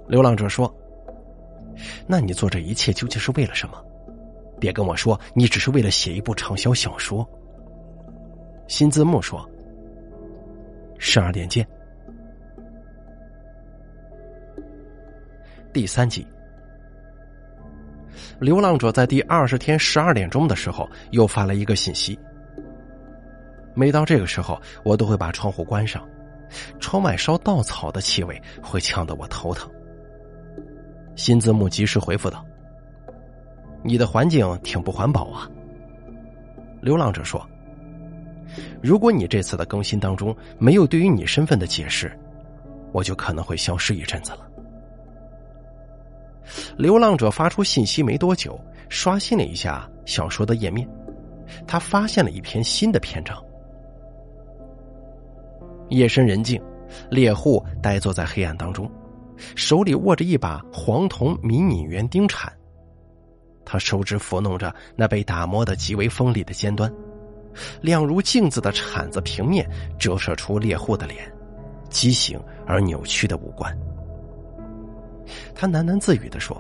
[0.07, 0.73] 流浪者说
[2.07, 3.85] ：“那你做这一切究竟是为了什么？
[4.61, 7.29] 别跟我说你只是为了写一部畅销小说。”
[8.69, 9.49] 新字幕说
[11.01, 11.67] ：“十二点见。”
[15.73, 16.27] 第三集，
[18.39, 22.19] 流浪者在第二十天十二点钟的时候又发了一个信息。
[23.75, 26.07] 每到这个时候，我都会把窗户关上，
[26.79, 29.71] 窗外烧稻草的气味会呛得我头疼。
[31.17, 32.45] 新字幕及时回复道
[33.83, 35.49] ：“你的环境挺不环保啊。”
[36.83, 37.43] 流浪者说。
[38.83, 42.11] 如果你这次的更新当中没有对于你身份的解释，
[42.93, 44.49] 我就可能会消失一阵子了。
[46.77, 50.89] 流浪者发出信息没多久，刷新了一下小说的页面，
[51.67, 53.37] 他发现了一篇新的篇章。
[55.91, 56.61] 夜深人静，
[57.11, 58.91] 猎户呆坐在黑暗当中，
[59.57, 62.51] 手里握着一把黄铜迷你园丁铲，
[63.65, 66.91] 他手指抚弄着那被打磨的极为锋利的尖端。
[67.81, 69.69] 亮如镜子的铲子平面
[69.99, 71.31] 折射出猎户的脸，
[71.91, 73.77] 畸形而扭曲的五官。
[75.55, 76.57] 他喃喃自语的说：“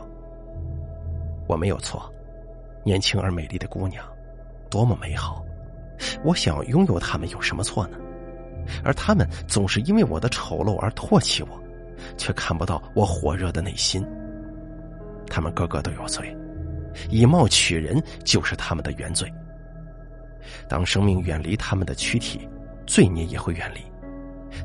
[1.49, 2.13] 我没有错，
[2.85, 4.05] 年轻而美丽的姑娘，
[4.71, 5.45] 多么美好！
[6.23, 7.97] 我想要拥有她们有什么错呢？
[8.85, 11.49] 而他们总是因为我的丑陋而唾弃我，
[12.17, 14.07] 却看不到我火热的内心。
[15.27, 16.37] 他们个个都有罪，
[17.09, 19.33] 以貌取人就是他们的原罪。
[20.69, 22.49] 当生命远离他们的躯体，
[22.87, 23.81] 罪孽也会远离，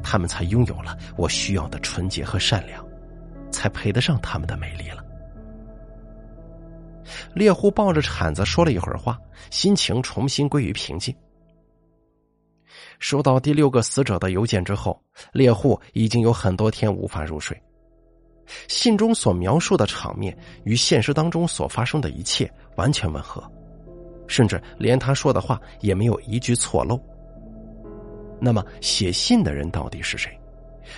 [0.03, 2.85] 他们才拥有了我需要的纯洁和善良，
[3.51, 5.03] 才配得上他们的美丽了。
[7.33, 9.19] 猎户抱着铲子说了一会儿话，
[9.51, 11.13] 心情重新归于平静。
[12.99, 14.99] 收到第六个死者的邮件之后，
[15.33, 17.61] 猎户已经有很多天无法入睡。
[18.67, 23.43] 信中所描述的场面与现实当中所发生的一切完全吻合，
[24.27, 26.99] 甚至连他说的话也没有一句错漏。
[28.39, 30.37] 那么，写信的人到底是谁？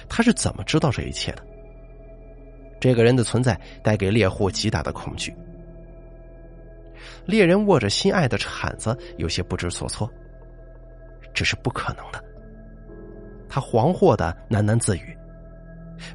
[0.10, 1.46] 他是怎么知道这一切的？
[2.80, 5.34] 这个人的存在带给猎户极大的恐惧。
[7.26, 10.10] 猎人握着心爱的铲子，有些不知所措。
[11.34, 12.24] 这是不可能的。
[13.48, 15.18] 他惶惑的喃喃自语：“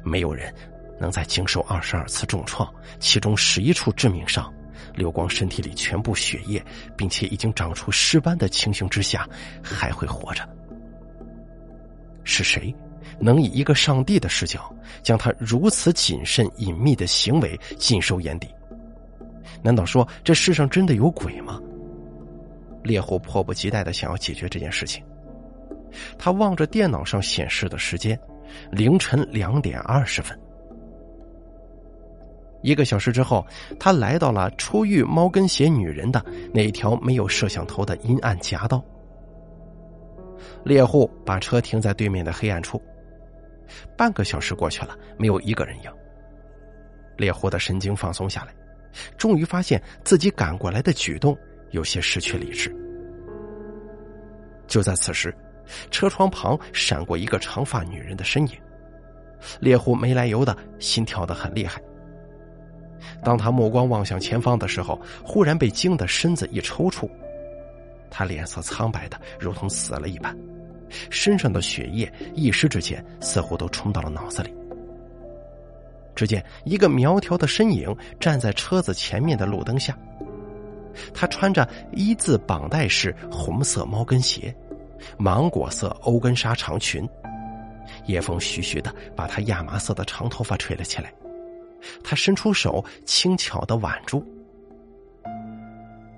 [0.03, 0.53] 没有人
[0.99, 4.53] 能在经受二十二次重创，其中十一处致命伤，
[4.93, 6.63] 流光身体里全部血液，
[6.95, 9.27] 并且已经长出尸斑的情形之下，
[9.61, 10.47] 还会活着。
[12.23, 12.73] 是谁
[13.19, 18.47] 能以一个上帝的视角，将他如此谨慎隐秘的行为尽收眼底？
[19.63, 21.59] 难道说这世上真的有鬼吗？”
[22.83, 25.03] 猎户迫不及待的想要解决这件事情。
[26.17, 28.19] 他望着电脑上显示的时间，
[28.71, 30.39] 凌晨两点二十分。
[32.61, 33.45] 一个小时之后，
[33.79, 38.83] 他来到了初遇猫跟鞋女人的那条没有摄像头的阴暗夹道。
[40.63, 42.81] 猎户把车停在对面的黑暗处。
[43.97, 45.91] 半个小时过去了，没有一个人影。
[47.17, 48.53] 猎户的神经放松下来，
[49.17, 51.37] 终于发现自己赶过来的举动
[51.71, 52.75] 有些失去理智。
[54.67, 55.35] 就在此时。
[55.89, 58.59] 车窗旁闪过一个长发女人的身影，
[59.61, 61.81] 猎户没来由的心跳得很厉害。
[63.23, 67.09] 当他目光望向前方的时候，忽然被惊得身子一抽搐，
[68.09, 70.35] 他脸色苍白的如同死了一般，
[71.09, 74.53] 身上的血液一时之间似乎都冲到了脑子里。
[76.15, 79.97] 只见一个苗条的身影站在车子前面的路灯下，
[81.13, 84.53] 他穿着一字绑带式红色猫跟鞋。
[85.17, 87.09] 芒果色欧根纱长裙，
[88.05, 91.11] 夜风徐徐的把他亚麻色的长头发吹了起来。
[92.03, 94.25] 他伸出手，轻巧的挽住。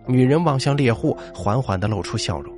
[0.05, 2.53] 女人望向猎户，缓缓的露出笑容。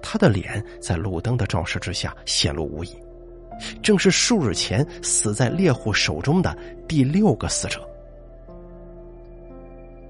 [0.00, 2.96] 她的脸在路灯的照射之下显露无遗，
[3.82, 7.86] 正是数日前死在猎户手中的第六个死者。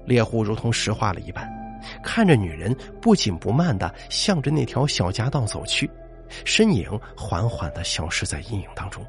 [0.05, 1.47] 猎户如同石化了一般。
[2.03, 5.89] 看着女人不紧不慢的向着那条小夹道走去，
[6.43, 9.03] 身影缓缓的消失在阴影当中。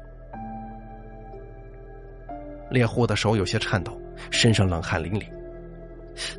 [2.71, 3.99] 猎户的手有些颤抖，
[4.31, 5.25] 身上冷汗淋漓。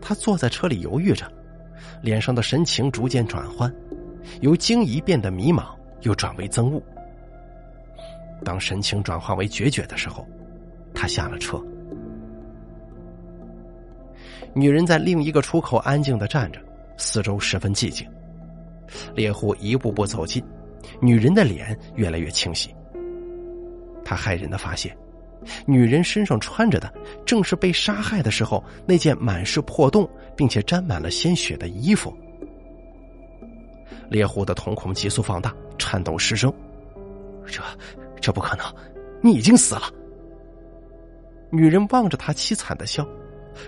[0.01, 1.31] 他坐在车里犹豫着，
[2.01, 3.73] 脸上的神情逐渐转换，
[4.41, 5.67] 由惊疑变得迷茫，
[6.01, 6.83] 又转为憎恶。
[8.45, 10.27] 当神情转化为决绝的时候，
[10.95, 11.63] 他下了车。
[14.55, 16.61] 女人在另一个出口安静的站着，
[16.97, 18.07] 四周十分寂静。
[19.15, 20.45] 猎户一步步走近，
[21.01, 22.75] 女人的脸越来越清晰。
[24.05, 24.95] 他骇人的发现，
[25.67, 26.93] 女人身上穿着的
[27.27, 32.17] 正是被杀害的时候那件满是破洞并且沾满了鲜血的衣服。
[34.09, 36.53] 猎户的瞳孔急速放大，颤抖失声
[37.47, 37.63] ：“这，
[38.21, 38.67] 这不可能！
[39.23, 39.91] 你已经死了。”
[41.51, 43.07] 女人望着他凄惨的笑。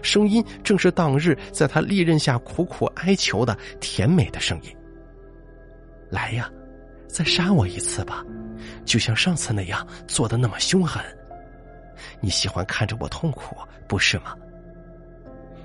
[0.00, 4.74] 声音正是当日在他利刃下苦苦哀求的甜美的声音。
[6.08, 6.50] 来呀，
[7.06, 8.24] 再杀我一次吧，
[8.86, 11.04] 就像上次那样做的那么凶狠。
[12.20, 14.34] 你喜欢看着我痛苦，不是吗？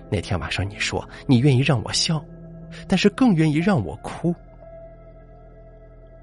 [0.09, 2.23] 那天晚上你说你愿意让我笑，
[2.87, 4.33] 但是更愿意让我哭。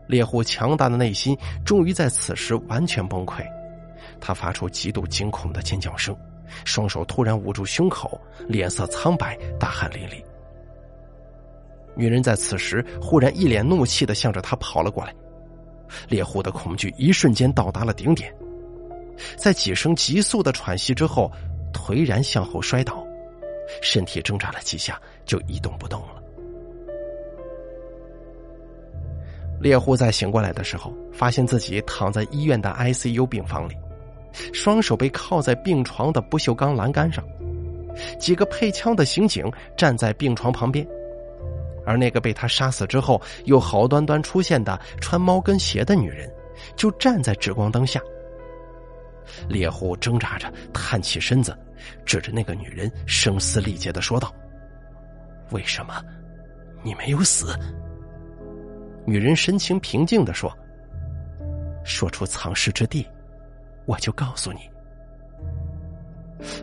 [0.06, 3.44] 猎户强大的内心终于在此时完全崩溃，
[4.20, 6.16] 他发出极度惊恐的尖叫声。
[6.64, 10.22] 双手突然捂住胸口，脸色苍白，大汗淋漓。
[11.96, 15.12] 女人在此时忽然一脸怒气的向着他跑了过来，
[16.08, 18.32] 猎户的恐惧一瞬间到达了顶点，
[19.36, 21.30] 在几声急速的喘息之后，
[21.72, 23.06] 颓然向后摔倒，
[23.82, 26.22] 身体挣扎了几下就一动不动了。
[29.60, 33.74] 猎户在醒过来的时候，发现自己躺在医院的 ICU 病房里。
[34.52, 37.24] 双手被靠在病床的不锈钢栏杆上，
[38.20, 40.86] 几个配枪的刑警站在病床旁边，
[41.86, 46.30] 而那个被他杀死之后又好端端出现的穿猫跟鞋的女人，
[46.76, 47.98] 就站在指光灯下。
[49.48, 51.56] 猎户挣扎着探起身子，
[52.04, 54.34] 指着那个女人，声嘶力竭的说道
[55.52, 56.02] ：“为什么
[56.82, 57.56] 你没有死？”
[59.06, 60.52] 女人神情平静的说
[61.84, 63.06] ：“说出藏尸之地，
[63.86, 64.60] 我就告诉你。”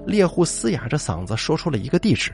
[0.05, 2.31] 猎户嘶哑着嗓子说出了一个地址。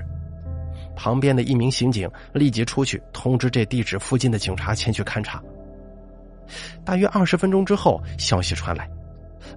[0.95, 5.41] 旁边的一名刑警立即出去通知这地址附近的警察前去勘查。
[6.83, 8.89] 大约二十分钟之后，消息传来，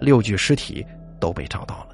[0.01, 0.87] 六具尸体
[1.21, 1.89] 都被找到了。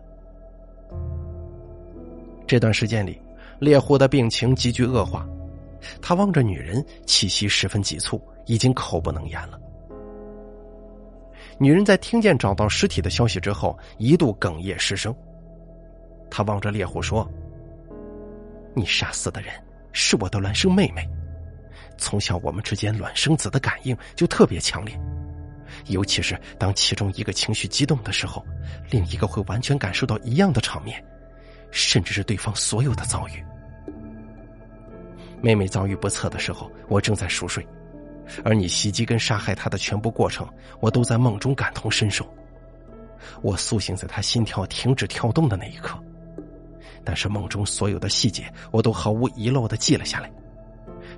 [2.46, 3.20] 这段时间里，
[3.58, 5.26] 猎户的病情急剧恶化，
[6.00, 9.58] 他望着女人，气息十分急促，已经口不能言了。
[11.58, 15.14] 女人在听见找到尸体的消息之后，一度哽咽失声。
[16.30, 17.28] 她望着猎户说。
[18.74, 19.52] 你杀死的人
[19.92, 21.04] 是我的孪生妹妹，
[21.96, 24.96] 从小我们之间孪生子的感应就特别强烈，
[25.86, 28.44] 尤其是当其中一个情绪激动的时候，
[28.90, 31.02] 另一个会完全感受到一样的场面，
[31.70, 33.44] 甚至是对方所有的遭遇。
[35.40, 37.66] 妹妹遭遇不测的时候，我正在熟睡，
[38.44, 40.48] 而你袭击跟杀害她的全部过程，
[40.80, 42.28] 我都在梦中感同身受。
[43.42, 45.98] 我苏醒在她心跳停止跳动的那一刻。
[47.04, 50.30] 但是梦中所有的细节，我都毫无遗漏的记了下来，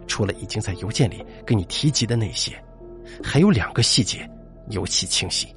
[0.06, 2.52] 除了已经在邮件里跟你提及的那些，
[3.24, 4.28] 还有两个细节
[4.70, 5.54] 尤其清晰。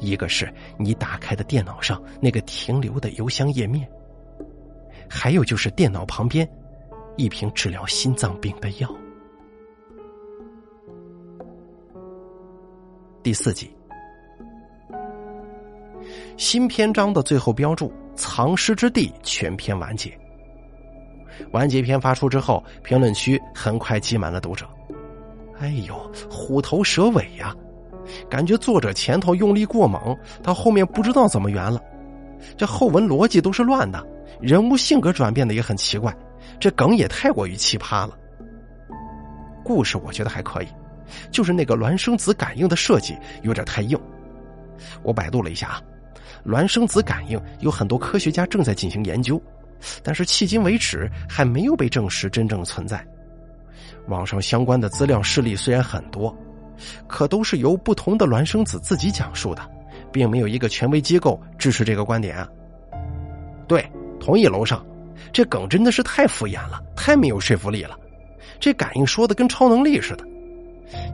[0.00, 3.88] 一个是你打开的电脑上那个停留的邮箱页面，
[5.08, 6.48] 还有就是电脑旁边
[7.16, 8.94] 一瓶治疗心脏病的药。
[13.22, 13.70] 第四集，
[16.36, 17.92] 新篇章的最后标注。
[18.16, 20.12] 藏尸之地全篇完结。
[21.52, 24.68] 完结篇发出之后，评论区很快挤满了读者。
[25.58, 27.56] 哎呦，虎头蛇尾呀！
[28.28, 31.80] 感觉作者前头用力过猛，到后面不知道怎么圆了。
[32.56, 34.04] 这后文逻辑都是乱的，
[34.40, 36.14] 人物性格转变的也很奇怪，
[36.58, 38.16] 这梗也太过于奇葩了。
[39.62, 40.66] 故事我觉得还可以，
[41.30, 43.98] 就是那个孪生子感应的设计有点太硬。
[45.02, 45.82] 我百度了一下啊。
[46.46, 49.40] 孪生子感应有很多科学家正在进行研究，
[50.02, 53.06] 但是迄今为止还没有被证实真正存在。
[54.08, 56.34] 网上相关的资料事例虽然很多，
[57.06, 59.62] 可都是由不同的孪生子自己讲述的，
[60.10, 62.48] 并没有一个权威机构支持这个观点啊。
[63.66, 63.84] 对，
[64.18, 64.84] 同意楼上，
[65.32, 67.96] 这梗真的是太敷衍了，太没有说服力了。
[68.58, 70.24] 这感应说的跟超能力似的，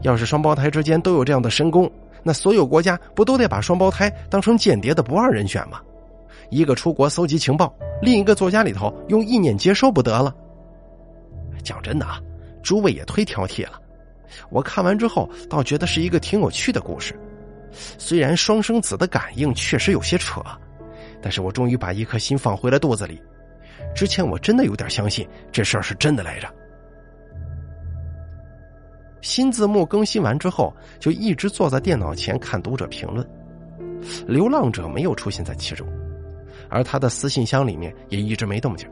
[0.01, 1.89] 要是双胞胎之间都有这样的神功。
[2.23, 5.79] 那所有国家不都得把双胞胎当成间谍的不二人选吗？
[6.49, 10.33] 一个出国搜集情报，另一个做家里头用意念接收不得了？
[11.63, 12.19] 讲真的啊，
[12.63, 13.79] 诸位也忒挑剔了。
[14.49, 17.17] 我看完之后倒觉得是一个挺有趣的故事。
[17.71, 20.41] 虽然双生子的感应确实有些扯，
[21.21, 23.21] 但是我终于把一颗心放回了肚子里。
[23.95, 26.47] 之前我真的有点相信这事儿是真的来着。
[29.21, 33.27] 新字幕更新完之后，就一直坐在电脑前看读者评论。
[34.27, 35.85] 流浪者没有出现在其中，
[36.69, 38.87] 而他的私信箱里面也一直没动静。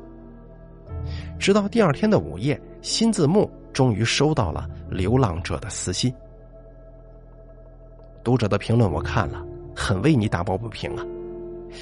[1.40, 6.14] 直到第二天的午夜，新字幕终于收到了流浪者的私信。
[8.24, 11.06] 读者的评论我看了，很为你打抱不平啊！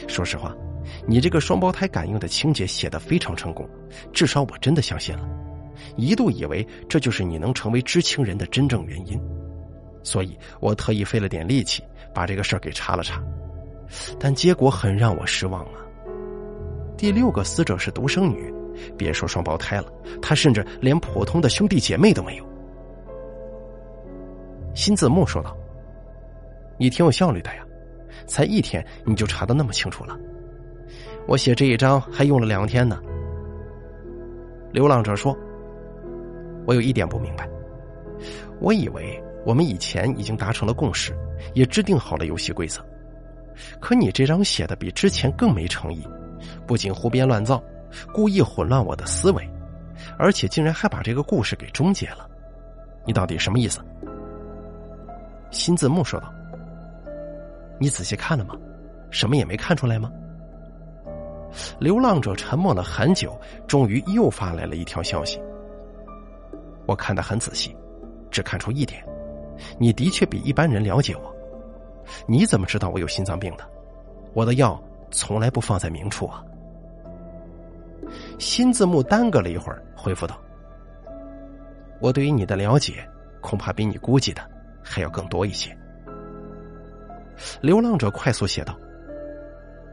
[0.07, 0.53] 说实话，
[1.07, 3.69] 你这个双胞胎感应的情节写的非常成功，
[4.11, 5.29] 至少我真的相信了。
[5.95, 9.19] 一度以为这就是你能成为知情人的真正原因，
[10.03, 11.81] 所以我特意费了点力气
[12.13, 13.23] 把这个事儿给查了查，
[14.19, 15.79] 但结果很让我失望啊。
[16.97, 18.53] 第六个死者是独生女，
[18.97, 19.91] 别说双胞胎了，
[20.21, 22.52] 她甚至连普通的兄弟姐妹都没有。
[24.73, 25.55] 新字幕说道
[26.77, 27.63] ：“你挺有效率的呀，
[28.27, 30.17] 才一天你就查的那么清楚了。
[31.27, 33.01] 我写这一章还用了两天呢。”
[34.71, 35.37] 流浪者说。
[36.65, 37.45] 我有一点不明白，
[38.61, 41.13] 我以为我们以前已经达成了共识，
[41.53, 42.81] 也制定好了游戏规则，
[43.81, 46.07] 可你这张写的比之前更没诚意，
[46.65, 47.61] 不仅胡编乱造，
[48.13, 49.45] 故意混乱我的思维，
[50.17, 52.29] 而且竟然还把这个故事给终结了，
[53.05, 53.81] 你到底什么意思？
[55.53, 56.33] 新字幕说道
[57.79, 58.55] ：“你仔细看了吗？
[59.11, 60.11] 什么也没看出来吗？”
[61.79, 65.39] 流浪者沉默了很久，终于又发来了一条消息。
[66.87, 67.75] 我看得很仔细，
[68.31, 69.05] 只看出一点：
[69.77, 71.33] 你的确比一般人了解我。
[72.25, 73.63] 你怎么知道我有心脏病的？
[74.33, 74.81] 我的药
[75.11, 76.43] 从来不放在明处啊。
[78.39, 80.35] 新字幕耽搁了一会儿，回复道
[82.01, 83.07] ：“我对于你的了解，
[83.39, 84.41] 恐怕比你估计的
[84.83, 85.75] 还要更多一些。”
[87.61, 88.77] 流浪者快速写道：“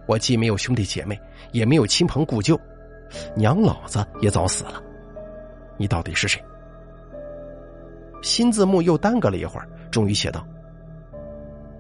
[0.06, 1.18] 我既没有兄弟姐妹，
[1.52, 2.58] 也没有亲朋故旧，
[3.34, 4.82] 娘老子也早死了。
[5.78, 6.42] 你到底是谁？”
[8.22, 10.46] 新字幕又耽搁了一会儿，终于写道：“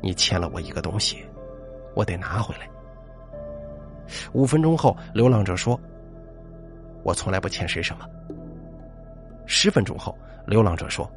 [0.00, 1.22] 你欠了我一个东西，
[1.94, 2.66] 我得拿回来。”
[4.32, 5.78] 五分钟后，流浪者说
[7.04, 8.08] ：“我从来不欠谁什么。”
[9.44, 11.08] 十分钟后，流浪者说：“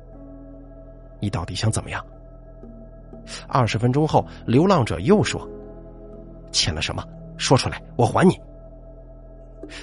[1.23, 2.05] 你到底想怎么样？”
[3.47, 5.49] 二十分钟后，流浪者又说
[6.51, 7.01] ：“欠了什么？
[7.37, 8.37] 说出来，我还你。”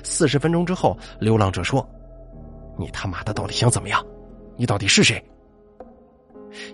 [0.04, 1.88] 四十分钟之后，流浪者说
[2.76, 4.04] ：“你他妈的到底想怎么样？
[4.58, 5.22] 你到底是谁？”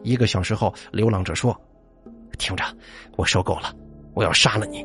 [0.03, 1.57] 一个小时后，流浪者说
[2.37, 2.65] ：“听着，
[3.15, 3.73] 我受够了，
[4.15, 4.85] 我要杀了你。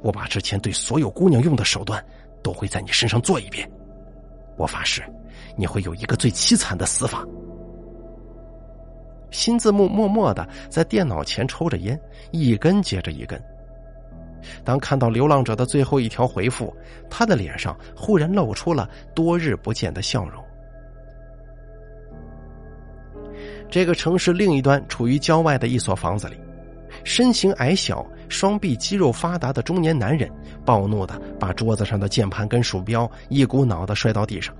[0.00, 2.04] 我把之前对所有姑娘用的手段
[2.44, 3.68] 都会在你身上做一遍。
[4.56, 5.02] 我发誓，
[5.56, 7.26] 你会有一个最凄惨的死法。”
[9.30, 11.98] 新字幕默默的在电脑前抽着烟，
[12.30, 13.40] 一根接着一根。
[14.64, 16.74] 当看到流浪者的最后一条回复，
[17.10, 20.42] 他的脸上忽然露出了多日不见的笑容。
[23.68, 26.36] 这个城市另一端，处于郊外的一所房子里，
[27.04, 30.30] 身形矮小、双臂肌肉发达的中年男人
[30.64, 34.54] 暴怒的把桌子上的键盘跟鼠标一股脑的摔到地上，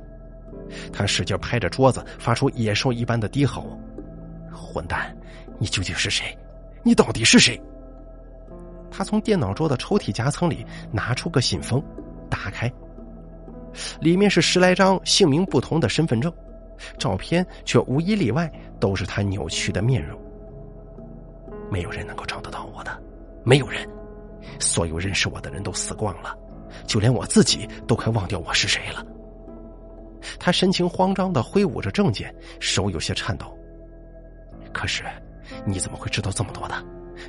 [0.92, 3.78] 他使劲拍着桌子，发出野兽一般的低吼。
[4.53, 5.16] 混蛋，
[5.59, 6.36] 你究竟是谁？
[6.82, 7.61] 你到底是谁？
[8.90, 11.82] 他从电脑桌的抽屉夹层里拿出个信封，
[12.30, 12.72] 打开，
[14.01, 16.32] 里面是十来张姓名不同的身份证，
[16.99, 20.18] 照片却无一例外都是他扭曲的面容。
[21.70, 23.03] 没有人能够找得到我的，
[23.44, 23.86] 没有人，
[24.59, 26.34] 所有认识我的人都死光了，
[26.86, 29.05] 就连我自己都快忘掉我是谁了。
[30.38, 33.57] 他神情慌张的挥舞着证件，手有些颤抖。
[34.72, 35.04] 可是，
[35.64, 36.74] 你怎么会知道这么多的？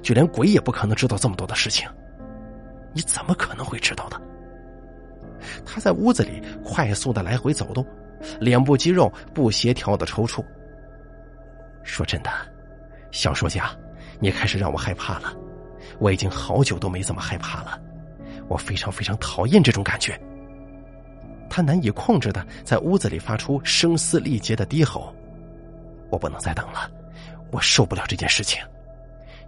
[0.03, 1.89] 就连鬼也不可能知道这么多的事情。
[2.93, 4.21] 你怎么可能会知道的？
[5.65, 7.85] 他在屋子里快速的来回走动，
[8.39, 10.43] 脸部肌肉不协调的抽搐。
[11.83, 12.29] 说真的，
[13.11, 13.71] 小说家，
[14.19, 15.33] 你开始让我害怕了。
[15.97, 17.79] 我已经好久都没这么害怕了。
[18.47, 20.19] 我非常非常讨厌这种感觉。
[21.49, 25.15] 他难以控制的在屋子里发出声嘶力竭的低吼。
[26.11, 26.89] 我不能再等了。
[27.51, 28.61] 我受不了这件事情，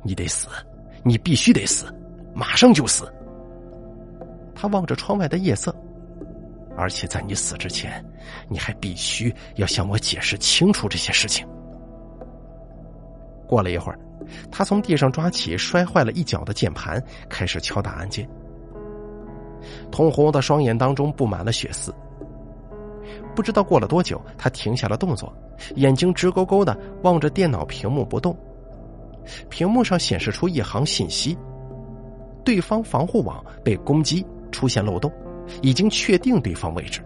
[0.04, 0.48] 你得死，
[1.04, 1.94] 你必须得死，
[2.34, 3.12] 马上就死。
[4.56, 5.76] 他望着窗外的夜色，
[6.78, 8.04] 而且在你死之前，
[8.48, 11.48] 你还必须要向我解释清楚这些事情。
[13.48, 14.00] 过了一会儿，
[14.52, 18.28] 他从地上抓起摔坏了一角的键盘，开始敲打按键。
[19.92, 21.94] 通红的双眼当中布满了血丝。
[23.36, 25.34] 不知道过了多久，他停下了动作，
[25.76, 28.38] 眼睛直勾勾的望着电脑屏幕不动。
[29.50, 31.38] 屏幕上显示出一行信息：
[32.44, 35.12] 对方防护网被攻击，出现漏洞，
[35.62, 37.02] 已经确定对方位置。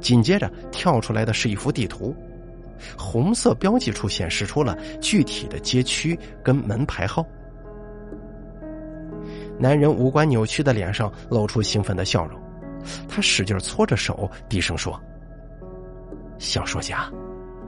[0.00, 2.16] 紧接着跳出来的是一幅地图，
[2.98, 7.24] 红色标记处显示出了具体的街区跟门牌号。
[9.58, 12.40] 男人五官扭曲的脸上露出兴奋的笑容，
[13.08, 15.00] 他使劲搓着手，低声说。
[16.42, 17.08] 小说家，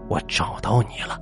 [0.08, 1.20] 我找到你了。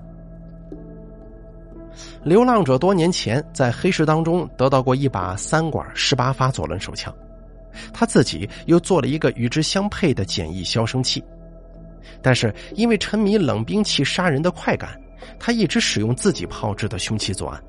[2.24, 7.14] 流浪者多年前在黑市当中得到过一把三管十八发左轮手枪，
[7.92, 11.22] 他自己又做了一个与之相配的简易消声器，
[12.22, 14.98] 但是因为沉迷冷兵器杀人的快感，
[15.38, 17.62] 他一直使用自己炮制的凶器作案。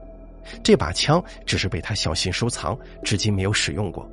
[0.64, 4.10] 这把枪只是被他小心收藏，至今没有使用过。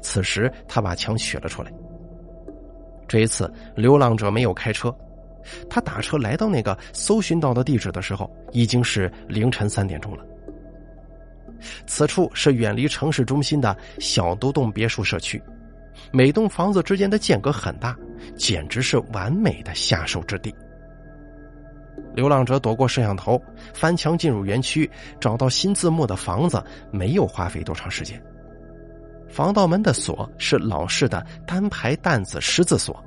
[0.00, 1.72] 此时，他把枪取了出来。
[3.08, 4.94] 这一次，流浪者没有开车，
[5.68, 10.24] 他打车来到那个搜寻到的地址的时候，已经是凌晨三点钟了。
[11.86, 15.42] 此处是远离城市中心的小独栋别墅社区，
[16.12, 17.96] 每栋房子之间的间隔很大，
[18.36, 20.54] 简直是完美的下手之地。
[22.14, 23.40] 流浪者躲过摄像头，
[23.74, 24.88] 翻墙进入园区，
[25.18, 28.22] 找到新字幕的房子，没有花费多长时间。
[29.28, 33.02] 防盗门的锁是老式的单排弹子十字锁，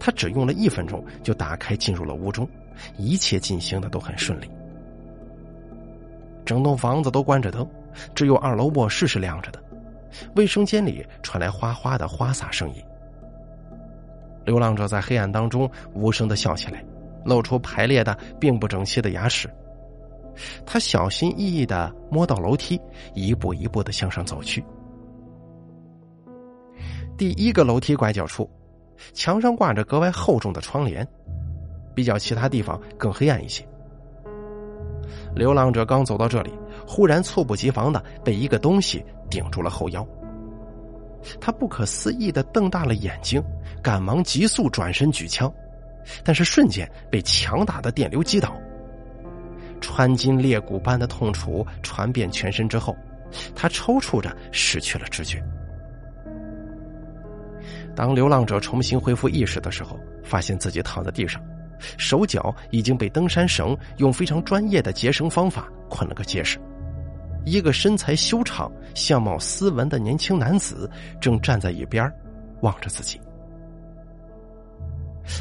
[0.00, 2.48] 他只用了一分钟就打开，进入了屋中，
[2.96, 4.50] 一切进行的都很顺利。
[6.44, 7.68] 整栋房子都关着灯，
[8.14, 9.62] 只有二楼卧室是亮着的，
[10.34, 12.82] 卫生间里传来哗哗的花洒声音。
[14.44, 16.84] 流浪者在黑暗当中无声的笑起来，
[17.24, 19.48] 露出排列的并不整齐的牙齿。
[20.66, 22.80] 他小心翼翼的摸到楼梯，
[23.14, 24.64] 一步一步的向上走去。
[27.22, 28.50] 第一个楼梯拐角处，
[29.14, 31.06] 墙上挂着格外厚重的窗帘。
[31.94, 33.64] 比较其他地方更黑暗一些。
[35.32, 36.50] 流浪者刚走到这里，
[36.84, 40.04] 忽然猝不及防的被一个东西顶住了后腰。
[41.40, 43.40] 他不可思议的瞪大了眼睛，
[43.80, 45.48] 赶忙急速转身举枪，
[46.24, 48.52] 但是瞬间被强大的电流击倒，
[49.80, 52.96] 穿筋裂骨般的痛楚传遍全身之后，
[53.54, 55.40] 他抽搐着失去了知觉。
[57.94, 61.42] 当流浪者重新恢复意识的时候，发现自己躺在地上，
[61.98, 66.58] 手脚已经被登山绳用非常专业的结绳方法捆了个结实。
[67.44, 70.88] 一个身材修长、相貌斯文的年轻男子
[71.20, 72.10] 正站在一边，
[72.60, 73.20] 望着自己。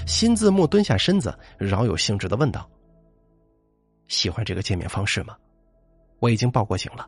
[0.06, 2.70] 新字幕蹲下身子，饶有兴致的问道
[4.08, 5.36] ：“喜欢这个见面方式吗？
[6.20, 7.06] 我已经报过警了，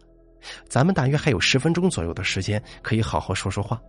[0.67, 3.81] 咱们大约还有十分钟左右的时间可以好好说说话。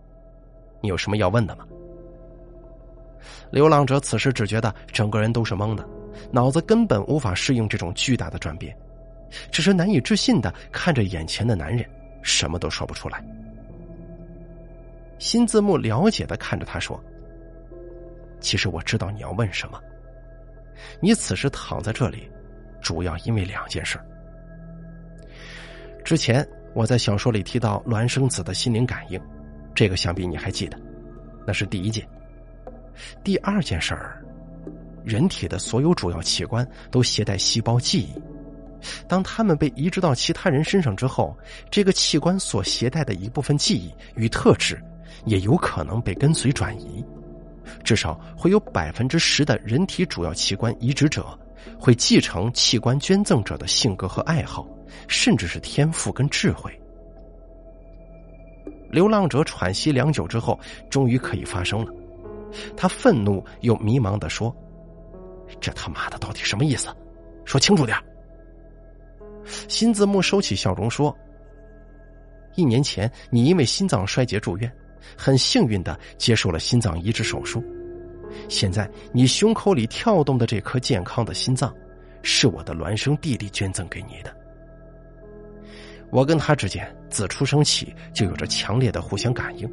[0.85, 1.65] 你有什么要问的吗？”
[3.49, 5.83] 流浪者此时只觉得整个人都是懵的，
[6.31, 8.75] 脑子根本无法适应这种巨大的转变。
[9.51, 11.83] 只是难以置信的看着眼前的男人，
[12.21, 13.25] 什么都说不出来。
[15.17, 17.03] 新字幕了解的看着他说
[18.39, 19.81] ：“其实我知道你要问什么。
[21.01, 22.29] 你此时躺在这里，
[22.81, 23.99] 主要因为两件事。
[26.03, 29.19] 之前我在小说里提到孪生子的心灵感应，
[29.75, 30.79] 这个想必你还记得，
[31.45, 32.07] 那是第一件。
[33.23, 34.23] 第二件事儿，
[35.03, 38.13] 人体的所有主要器官都携带细胞记忆。”
[39.07, 41.35] 当他们被移植到其他人身上之后，
[41.71, 44.79] 这个器官所携带的一部分记忆与特质，
[45.25, 47.03] 也有可能被跟随转移。
[47.83, 51.37] 至少会有百分之十的人体主要器官移植者，
[51.79, 54.67] 会继承器官捐赠者的性格和爱好，
[55.07, 56.71] 甚至是天赋跟智慧。
[58.95, 60.57] 流浪者喘息良久之后，
[60.89, 61.91] 终于可以发声了。
[62.77, 64.55] 他愤怒又迷茫的说
[65.59, 66.87] ：“这他妈的到底什么意思？
[67.43, 67.97] 说清楚点。”
[69.67, 71.13] 新字幕收起笑容说
[72.55, 74.71] ：“一年前，你因为心脏衰竭住院，
[75.17, 77.61] 很幸运的接受了心脏移植手术。
[78.47, 81.75] 现在，你胸口里跳动的这颗健康的心脏，
[82.23, 84.33] 是我的孪生弟弟捐赠给你的。
[86.11, 89.69] 我跟他之间自出生起就有着强烈的互相感应。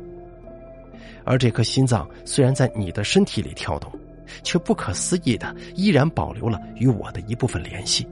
[1.24, 3.92] 而这颗心脏虽然在你的身体里跳动，
[4.42, 8.06] 却不可思议的依然保留了与我的一部分联系。”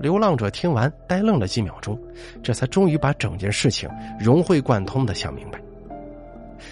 [0.00, 1.98] 流浪者听完，呆愣了几秒钟，
[2.42, 5.60] 这才终于把整件事情融会贯通的想明白。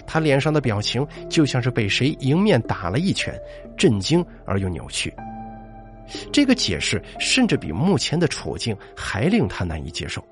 [0.05, 3.33] 他脸上的表情就像是被谁迎面打了一拳，
[3.77, 5.13] 震惊而又扭曲。
[6.31, 10.23] 这个解释甚至比目前的处境还令他难以接受。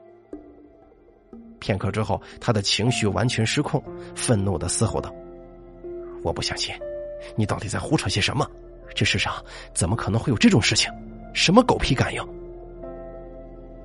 [1.60, 3.84] 片刻之后，他的情绪完全失控，
[4.16, 5.14] 愤怒的嘶吼道
[6.24, 6.74] ：“我不相信，
[7.36, 8.50] 你到底在胡扯些什么？
[8.96, 9.34] 这世上
[9.74, 10.92] 怎么可能会有这种事情？
[11.34, 12.22] 什么狗屁感应？”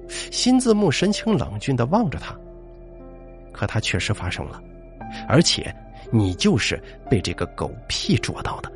[0.09, 2.35] 新字幕神情冷峻的望着他，
[3.53, 4.63] 可他确实发生了，
[5.29, 5.75] 而且
[6.11, 8.73] 你就是被这个狗屁捉到的。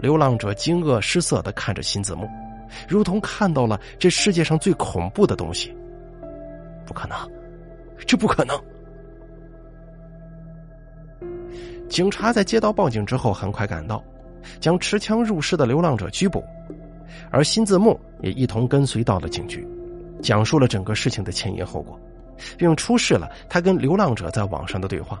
[0.00, 2.28] 流浪者惊愕失色的看着新字幕，
[2.88, 5.74] 如同看到了这世界上最恐怖的东西。
[6.86, 7.16] 不可能，
[8.06, 8.58] 这不可能！
[11.88, 14.02] 警察在接到报警之后很快赶到，
[14.60, 16.42] 将持枪入室的流浪者拘捕。
[17.30, 19.66] 而新字幕也一同跟随到了警局，
[20.22, 21.98] 讲述了整个事情的前因后果，
[22.56, 25.20] 并出示了他跟流浪者在网上的对话。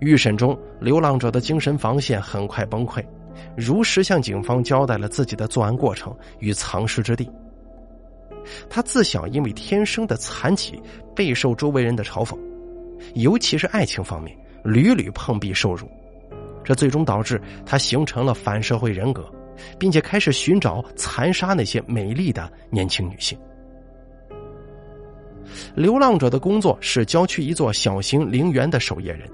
[0.00, 3.04] 预审中，流浪者的精神防线很快崩溃，
[3.56, 7.30] 如实向警方交代了自己的作案过程与藏尸之地。
[8.68, 10.80] 他自小因为天生的残疾，
[11.14, 12.38] 备受周围人的嘲讽，
[13.14, 15.88] 尤其是爱情方面屡屡碰壁受辱，
[16.62, 19.24] 这最终导致他形成了反社会人格。
[19.78, 23.38] 并且开始寻找残杀那些美丽的年轻女性。
[25.74, 29.26] 流浪者的工作是郊区一座小型陵园的守夜人，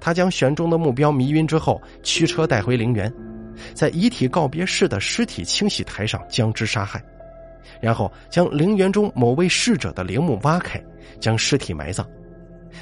[0.00, 3.12] 他将玄中的目标迷晕之后，驱车带回陵园，
[3.74, 7.02] 在遗体告别式的尸体清洗台上将之杀害，
[7.80, 10.82] 然后将陵园中某位逝者的陵墓挖开，
[11.20, 12.06] 将尸体埋葬，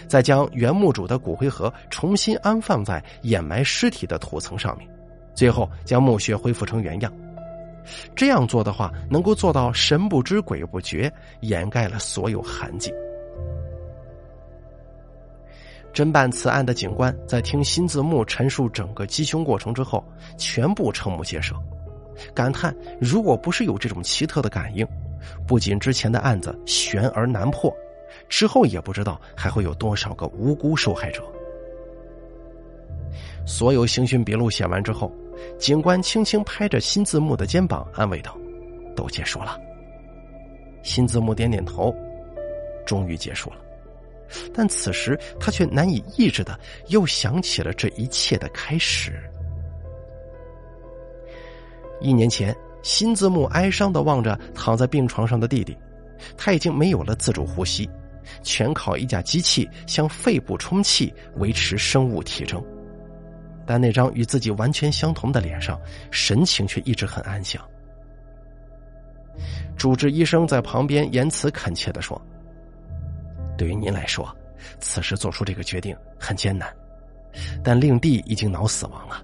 [0.07, 4.89] 再将原墓主的骨灰盒重新安放在掩埋尸体的土层上面。
[5.35, 7.13] 最后将墓穴恢复成原样，
[8.15, 12.93] 这样做的话，能够做到神不知鬼不觉，掩盖了所有痕迹。
[15.93, 20.05] 侦办此案的警官在听新字幕陈述整个击凶过程之后，
[20.39, 21.55] 全部瞠目结舌，
[22.35, 24.87] 感叹：如果不是有这种奇特的感应，
[25.47, 27.75] 不仅之前的案子悬而难破，
[28.29, 31.23] 之后也不知道还会有多少个无辜受害者。
[33.45, 35.13] 所有刑讯笔录写完之后，
[35.59, 38.37] 警官轻轻拍着新字幕的肩膀，安慰道
[38.95, 39.59] ：“都结束了。”
[40.83, 41.93] 新字幕点点头，
[42.87, 43.57] 终于结束了。
[44.55, 46.59] 但此时他却难以抑制的
[46.89, 49.13] 又想起了这一切的开始。
[52.01, 55.77] 一年前，新字幕哀伤的望着躺在病床上的弟弟，
[56.37, 57.89] 他已经没有了自主呼吸，
[58.43, 62.63] 全靠一架机器向肺部充气维持生物体征。
[63.67, 65.79] 但那张与自己完全相同的脸上，
[66.11, 67.63] 神情却一直很安详。
[69.77, 72.21] 主治医生在旁边言辞恳切的说
[73.61, 74.35] ：“对于您来说，
[74.79, 76.75] 此时做出这个决定很艰难，
[77.63, 79.23] 但令弟已经脑死亡了。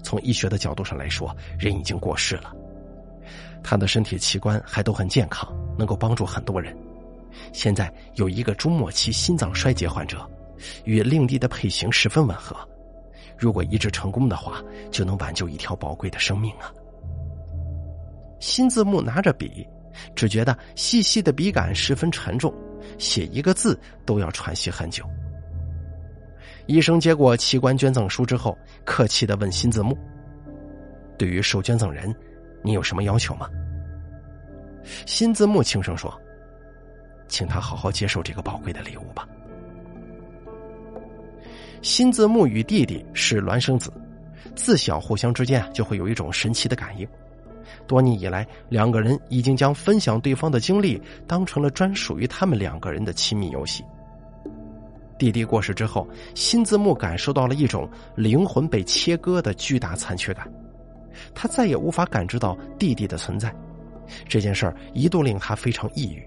[0.00, 2.54] 从医学的角度上来说，人已经过世了。
[3.64, 6.72] 他的身体器官还都很健康，能够帮助很多人。
[7.52, 10.24] 现在有一个中末期心脏衰竭患者，
[10.84, 12.56] 与令弟的配型十分吻合。”
[13.36, 14.62] 如果移植成功的话，
[14.92, 16.72] 就能挽救一条宝贵的生命啊！
[18.38, 19.66] 新字幕拿着笔，
[20.14, 22.54] 只觉得细细的笔杆十分沉重，
[22.98, 25.04] 写一个字都要喘息很久。
[26.66, 29.96] 医生接过器官捐赠书之后，客气的问新字幕
[31.18, 32.14] ：“对于受捐赠人，
[32.62, 33.48] 你有什么要求吗？”
[35.06, 36.12] 新字幕轻声说
[37.28, 39.28] ：“请他好好接受这个宝贵的礼物吧。”
[41.82, 43.92] 新字幕与弟弟是孪生子，
[44.54, 47.06] 自小互相之间就会有一种神奇的感应。
[47.86, 53.84] 多年以来，两个人已经将分享对方的经历当成了专属于他们两个人的亲密游戏。
[55.18, 60.52] 弟弟过世之后，新字幕感受到了一种灵魂被切割的巨大残缺感，
[61.34, 63.54] 他再也无法感知到弟弟的存在。
[64.28, 66.22] 这件事儿一度令他非常抑郁，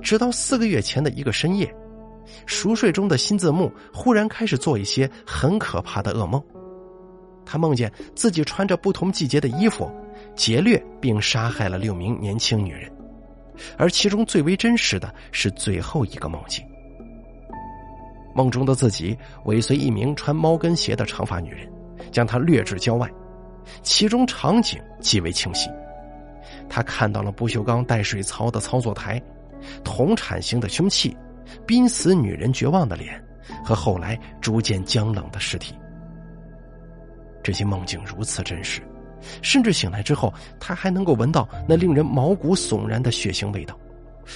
[0.00, 1.72] 直到四个月前的一个深夜。
[2.44, 6.42] 熟睡中的新字幕忽然开始做一些很可怕的噩梦，
[7.50, 9.90] 他梦见自己穿着不同季节的衣服，
[10.36, 12.92] 劫掠并杀害了六名年轻女人，
[13.78, 16.62] 而其中最为真实的是最后一个梦境。
[18.34, 21.66] 梦中的自己尾随一名穿猫跟鞋的长发女人，
[22.12, 23.10] 将她掠至郊外，
[23.82, 25.70] 其中场景极为清晰。
[26.68, 29.20] 他看到了不锈钢带水槽的操作台，
[29.82, 31.16] 铜铲型的凶器。
[31.66, 33.18] 濒死女人绝望的脸，
[33.64, 35.74] 和后来逐渐僵冷的尸体。
[37.48, 38.82] 这些梦境如此真实，
[39.40, 40.30] 甚至醒来之后，
[40.60, 43.74] 他还能够闻到那令人毛骨悚然的血腥味道，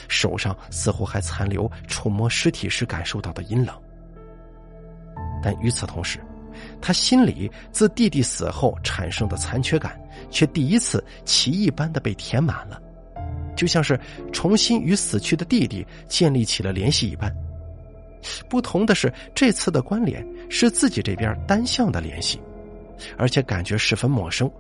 [0.09, 3.77] 手上似乎还残留触摸尸体时感受到的阴冷。
[5.43, 6.19] 但与此同时，
[6.81, 10.01] 他心里自弟弟死后产生的残缺感，
[10.31, 12.81] 却第一次奇异般的被填满了。
[13.55, 14.01] 就像是
[14.33, 17.31] 重新与死去的弟弟建立起了联系一般，
[18.49, 22.41] 不同的是，这次的关联是自己这边单向的联系，
[23.16, 24.50] 而且感觉十分陌生，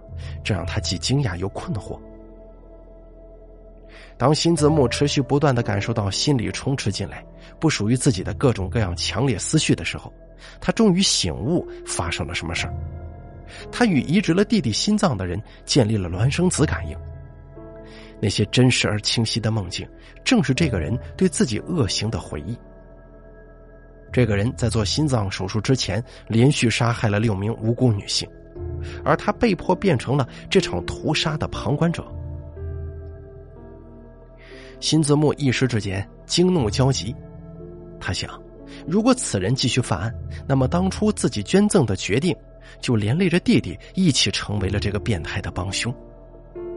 [0.44, 1.98] 这让他既惊讶又困惑。
[4.18, 7.24] 当新字幕持续不断的感受到心里充斥进来
[7.58, 10.12] 不属于自己的各种各样强烈思绪的时候，
[10.60, 12.74] 他终于醒悟发生了什么事儿。
[13.70, 16.96] 他与移植了弟弟心脏的人建立了孪生子感应。
[18.20, 19.88] 那些真实而清晰的梦境，
[20.22, 22.56] 正是这个人对自己恶行的回忆。
[24.12, 28.28] 这个人在做心脏手术之前，连续杀害了六名无辜女性，
[29.02, 32.04] 而他被迫变成了这场屠杀的旁观者。
[34.80, 37.14] 新字幕一时之间惊怒交集，
[37.98, 38.30] 他想，
[38.86, 40.12] 如果此人继续犯案，
[40.46, 42.36] 那么当初自己捐赠的决定，
[42.80, 45.94] 就连累着弟弟一起成为了这个变态的帮凶。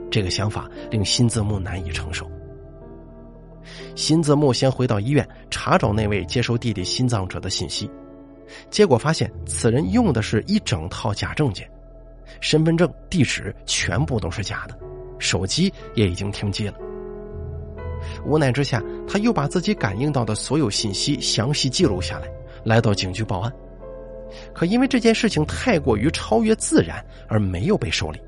[0.10, 2.30] 这个想法令新字幕难以承受。
[3.95, 7.89] 新字幕先回到医院查找那位接收弟弟心脏者的信息，
[8.70, 11.70] 结果发现此人用的是一整套假证件，
[12.41, 14.78] 身份证、地址全部都是假的，
[15.20, 16.74] 手机也已经停机了。
[18.26, 22.28] 无奈之下，他又把自己感应到的所有信息详细记录下来，
[22.63, 23.51] 来到警局报案。
[24.53, 28.20] 可因为这件事情太过于超越自然，而没有被受理。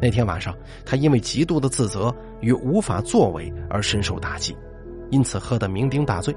[0.00, 4.56] 那天晚上，他因为极度的自责与无法作为而深受打击，
[5.10, 6.34] 因此喝得酩酊大醉。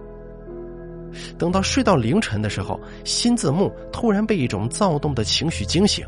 [1.37, 6.05] 等到睡到凌晨的时候，新字幕突然被一种躁动的情绪惊醒，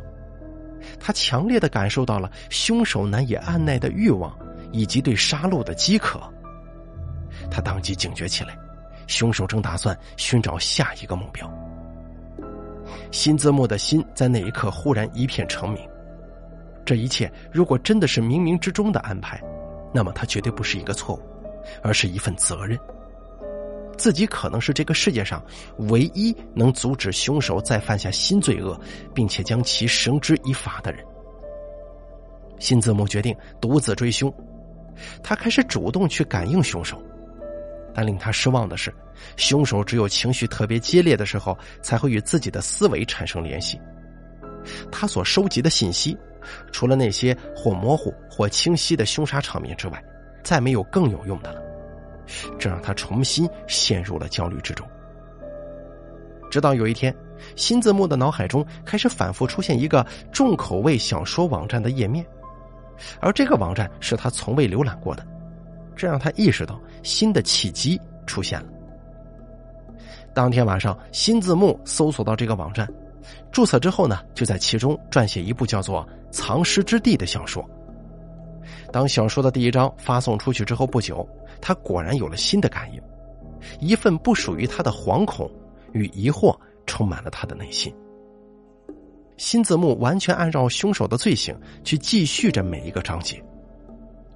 [0.99, 4.37] 他强烈的感受到了凶手难以按耐的欲望
[4.71, 6.19] 以及对杀戮的饥渴。
[7.49, 8.57] 他当即警觉起来，
[9.07, 11.49] 凶手正打算寻找下一个目标。
[13.11, 15.81] 新字幕的心在那一刻忽然一片澄明。
[16.87, 19.43] 这一切如果真的是冥冥之中的安排，
[19.93, 21.21] 那么它绝对不是一个错误，
[21.83, 22.79] 而是一份责任。
[23.97, 25.43] 自己可能是这个世界上
[25.89, 28.79] 唯一能阻止凶手再犯下新罪恶，
[29.13, 31.03] 并且将其绳之以法的人。
[32.57, 34.33] 新字幕决定独自追凶，
[35.21, 37.03] 他开始主动去感应凶手，
[37.93, 38.93] 但令他失望的是，
[39.35, 43.77] 凶手只有情绪特别激烈的时候才会与自己的思维产生联系。
[44.89, 46.17] 他所收集的信息，
[46.71, 50.03] 除了那些或模糊或清晰的凶杀场面之外，
[50.43, 51.61] 再没有更有用的了。
[52.59, 54.85] 这让他重新陷入了焦虑之中。
[56.49, 57.15] 直到有一天，
[57.55, 62.25] 新字幕的脑海中开始反复出现一个重口味小说网站的页面。
[63.19, 65.25] 而这个网站是他从未浏览过的，
[65.95, 68.67] 这让他意识到新的契机出现了。
[70.33, 72.87] 当天晚上，新字幕搜索到这个网站，
[73.51, 77.67] 注册之后呢，就在其中撰写一部叫做《藏尸之地》的小说。
[78.91, 81.27] 当小说的第一章发送出去之后不久，
[81.61, 83.01] 他果然有了新的感应，
[83.79, 85.49] 一份不属于他的惶恐
[85.93, 87.93] 与疑惑充满了他的内心。
[89.37, 93.43] 新字幕完全按照凶手的罪行去继续着每一个章节。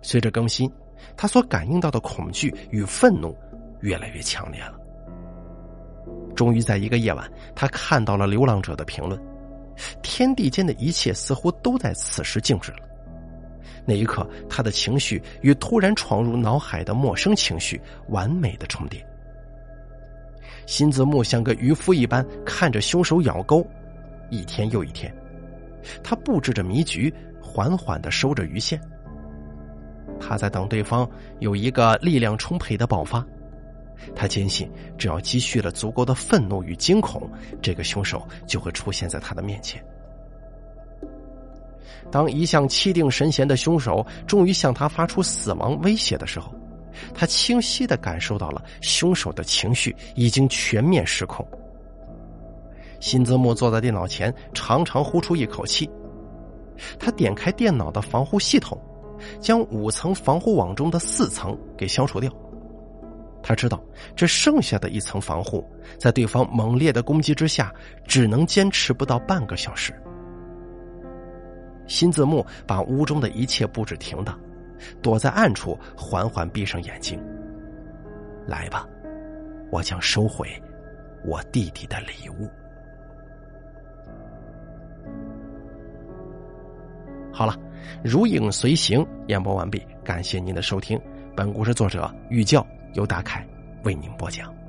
[0.02, 0.72] 随着更新，
[1.16, 3.36] 他所感应到的恐惧与愤怒
[3.82, 4.81] 越来越强烈了。
[6.36, 9.20] 终于在一个夜晚，他看到了流浪者的评论：
[10.02, 12.78] 天地间的一切似乎都在此时静止了。
[13.86, 19.04] 那一刻，他的情绪与突然闯入脑海的陌生情绪完美的重叠。
[20.68, 23.66] 新字幕像个渔夫一般看着凶手咬钩。
[24.30, 25.14] 一天又一天，
[26.04, 28.80] 他布置着迷局，缓缓的收着鱼线。
[30.20, 31.10] 他在等对方
[31.40, 33.26] 有一个力量充沛的爆发。
[34.16, 37.30] 他坚信，只要积蓄了足够的愤怒与惊恐，
[37.62, 39.84] 这个凶手就会出现在他的面前。
[42.12, 46.54] 当一向气定神闲的凶手终于向他发出死亡威胁的时候，
[47.14, 51.48] 他清晰的感受到了凶手的情绪已经全面失控。
[53.00, 55.90] 辛泽木坐在电脑前，长长呼出一口气。
[57.00, 58.78] 他点开电脑的防护系统，
[59.40, 62.32] 将五层防护网中的四层给消除掉。
[63.44, 63.84] 他知道，
[64.16, 65.68] 这剩下的一层防护，
[65.98, 67.74] 在对方猛烈的攻击之下，
[68.06, 69.94] 只能坚持不到半个小时。
[71.88, 74.40] 辛泽木把屋中的一切布置停当，
[75.02, 77.22] 躲在暗处，缓缓闭上眼睛。
[78.48, 78.88] 来吧，
[79.72, 80.48] 我将收回
[81.26, 82.50] 我弟弟的礼物。
[87.34, 87.58] 好了，
[88.04, 91.00] 如影随形演播完毕，感谢您的收听。
[91.36, 93.46] 本故事作者玉教由打凯
[93.84, 94.61] 为您播讲。